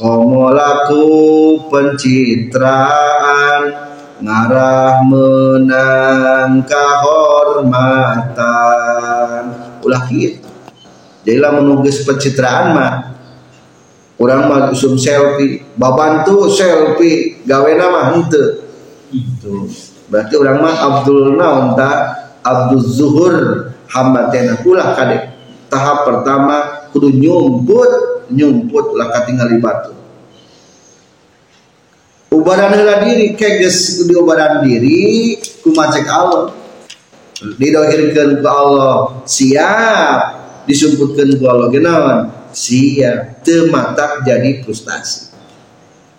komo 0.00 0.48
laku 0.48 1.60
pencitraan 1.68 3.62
ngarah 4.24 5.04
menang 5.04 6.64
kehormatan. 6.64 7.84
Ulah 9.84 10.08
gitu 10.08 10.48
jadilah 11.28 11.52
menugis 11.60 12.00
pencitraan 12.08 12.72
mah. 12.72 13.12
Orang 14.20 14.52
mah 14.52 14.72
usum 14.72 14.96
selfie 15.00 15.64
babantu 15.76 16.48
selfie 16.52 17.40
gawe 17.48 17.72
nama 17.72 18.12
hente 18.12 18.68
itu 19.08 19.64
berarti 20.12 20.36
orang 20.36 20.60
mah 20.60 20.76
Abdul 20.76 21.40
naon 21.40 21.72
Abdul 22.44 22.84
Zuhur 22.84 23.36
hamba 23.88 24.28
tena 24.32 24.60
ulah 24.64 24.92
kade. 24.96 25.28
Tahap 25.72 26.04
pertama 26.04 26.88
kudu 26.92 27.16
nyumput 27.16 28.19
nyumput 28.32 28.96
lah 28.96 29.10
katingali 29.12 29.58
batu. 29.58 29.92
Ubaran 32.30 32.70
heula 32.70 33.02
diri 33.02 33.34
keges 33.34 34.06
di 34.06 34.14
ubaran 34.14 34.62
diri 34.62 35.34
kumacek 35.66 36.06
Allah 36.06 36.54
didohirkeun 37.58 38.38
ku 38.38 38.46
Allah 38.46 39.26
siap. 39.26 40.20
Disumputkeun 40.64 41.42
ku 41.42 41.44
Allah 41.50 41.68
genawan 41.74 42.18
siap. 42.54 43.42
Teu 43.42 43.66
matak 43.68 44.22
jadi 44.22 44.62
frustasi. 44.62 45.34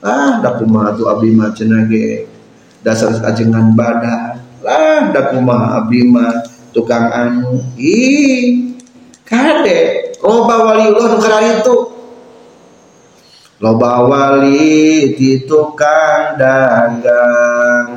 Ah 0.03 0.43
da 0.43 0.59
kumaha 0.59 0.97
tuh 0.99 1.07
abdi 1.07 1.32
mah 1.32 1.55
ge. 1.88 2.28
Dasar 2.84 3.16
ajengan 3.24 3.72
badan. 3.72 4.43
Lah 4.59 5.16
da 5.16 5.32
kumaha 5.32 5.80
abdi 5.80 6.03
tukang 6.76 7.07
anu. 7.07 7.64
Ih 7.80 8.76
kade 9.24 10.12
loba 10.20 10.76
waliullah 10.76 11.07
nu 11.16 11.49
itu 11.55 11.76
loba 13.62 14.09
wali 14.09 15.14
di 15.14 15.45
tukang 15.45 16.36
dagang. 16.36 17.89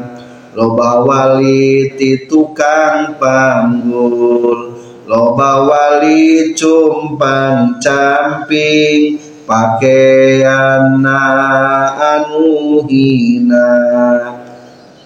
Loba 0.53 1.03
wali 1.03 1.91
di 1.97 2.29
tukang 2.29 3.17
panggul. 3.17 4.77
Loba 5.09 5.65
wali 5.65 6.53
cumpan 6.53 7.81
camping. 7.81 9.19
Pakaian 9.45 11.05
anu 12.01 12.81
hina. 12.89 13.73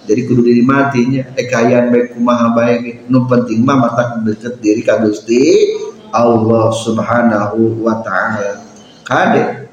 Jadi 0.07 0.25
kudu 0.25 0.41
diri 0.41 0.63
matinya 0.63 1.21
ekayan 1.37 1.91
baik 1.93 2.17
kumaha 2.17 2.55
baik 2.55 3.05
nu 3.11 3.29
penting 3.29 3.61
mah 3.61 3.77
mata 3.77 4.17
deket 4.25 4.57
diri 4.57 4.81
ka 4.81 4.97
Gusti 5.05 5.69
Allah 6.09 6.71
Subhanahu 6.73 7.83
wa 7.83 8.01
taala. 8.01 8.63
Kade 9.05 9.68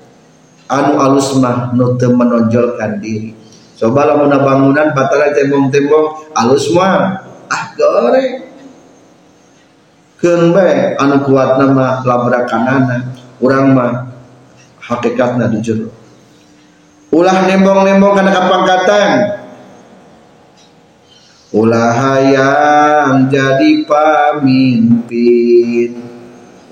anu 0.67 0.99
alus 0.99 1.35
mah 1.39 1.73
nu 1.75 1.99
menonjolkan 1.99 2.99
diri. 3.03 3.35
Coba 3.77 4.09
lamun 4.09 4.33
bangunan 4.33 4.97
batara 4.97 5.37
tembong-tembong 5.37 6.33
alus 6.33 6.73
mah. 6.73 7.23
Ah 7.47 7.71
goreng 7.79 8.43
keun 10.19 10.51
bae 10.51 10.97
anu 10.99 11.23
kuat 11.27 11.61
nama 11.61 12.03
labrakanana. 12.03 13.15
Urang 13.37 13.77
mah 13.77 14.09
hakikatna 14.81 15.53
di 15.53 15.61
jero 15.61 15.93
ulah 17.17 17.47
nembong-nembong 17.47 18.13
kana 18.13 18.31
kapangkatan. 18.35 19.11
Ulah 21.55 21.95
hayang 21.95 23.33
jadi 23.33 23.87
pamimpin 23.89 24.77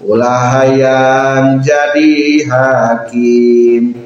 ulah 0.04 0.60
hayang 0.60 1.64
jadi 1.64 2.44
hakim. 2.44 3.96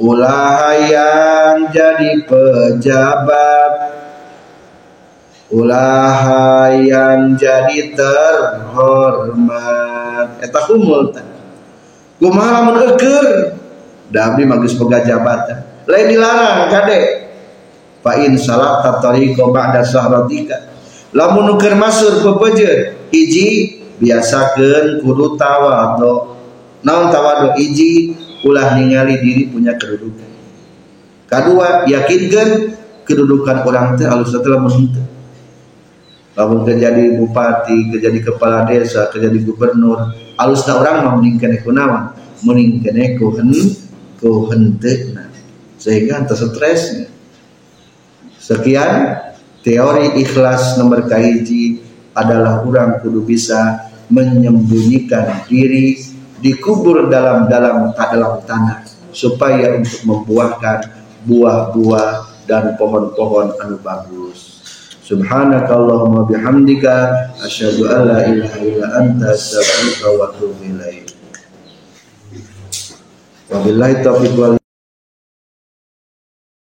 Ulah 0.00 0.58
hayang 0.58 1.70
jadi 1.70 2.26
pejabat. 2.26 3.72
Ulah 5.52 6.10
hayang 6.24 7.36
jadi 7.36 7.92
terhormat. 7.94 9.22
Eta 10.40 10.60
kumul 10.66 11.12
kumaha 12.18 12.64
lamun 12.64 12.96
abdi 14.10 14.42
magis 14.48 14.74
boga 14.80 15.04
jabatan. 15.04 15.62
Lain 15.86 16.06
dilarang 16.08 16.72
kade. 16.72 17.28
Fa 18.02 18.18
in 18.18 18.34
salat 18.34 18.82
tariqa 18.82 19.46
ba'da 19.46 19.86
sahratika 19.86 20.72
lamun 21.12 21.60
keur 21.60 21.76
masur 21.76 22.24
pepejeun 22.24 22.96
hiji 23.12 23.78
biasakeun 24.02 25.06
kudu 25.06 25.38
tawadu. 25.38 26.34
Naon 26.82 27.14
tawadu? 27.14 27.54
Hiji 27.54 28.18
ulah 28.42 28.74
ningali 28.74 29.22
diri 29.22 29.46
punya 29.46 29.78
kedudukan. 29.78 30.30
Kedua 31.30 31.86
yakinkan 31.86 32.74
kedudukan 33.06 33.62
orang 33.62 33.94
teh 33.94 34.10
alus 34.10 34.34
setelah 34.34 34.58
menentu 34.58 35.00
lamun 36.32 36.64
terjadi 36.64 37.20
bupati 37.20 37.92
terjadi 37.92 38.32
kepala 38.32 38.64
desa 38.64 39.04
terjadi 39.12 39.44
gubernur 39.44 40.16
alus 40.40 40.64
orang 40.68 41.04
mau 41.04 41.14
meningkan 41.20 41.54
naon? 41.70 42.02
Meningkan 42.42 42.98
ku 43.22 43.38
hen 43.38 43.54
ku 44.18 44.50
sehingga 45.78 46.22
anta 46.22 46.34
stresnya 46.34 47.06
sekian 48.38 49.18
teori 49.62 50.18
ikhlas 50.18 50.74
nomor 50.78 51.06
kahiji 51.06 51.78
adalah 52.14 52.66
orang 52.66 52.98
kudu 52.98 53.22
bisa 53.22 53.91
menyembunyikan 54.10 55.46
diri 55.46 55.98
dikubur 56.42 57.06
dalam 57.06 57.46
dalam 57.46 57.94
dalam 57.94 58.42
tanah 58.42 58.82
supaya 59.14 59.78
untuk 59.78 60.00
membuahkan 60.08 60.90
buah-buah 61.28 62.32
dan 62.48 62.74
pohon-pohon 62.74 63.54
anu 63.62 63.78
bagus. 63.78 64.64
Subhanakallahumma 65.02 66.26
bihamdika 66.26 66.94
asyhadu 67.42 67.90
an 67.90 68.00
la 68.08 68.18
ilaha 68.26 68.56
illa 68.64 68.86
anta 69.02 69.34
astaghfiruka 69.34 70.08
wa 70.14 70.22
atubu 70.30 70.62
ilaik. 70.62 71.06
Wabillahi 73.52 73.94
taufiq 74.00 74.34
wal 74.38 74.61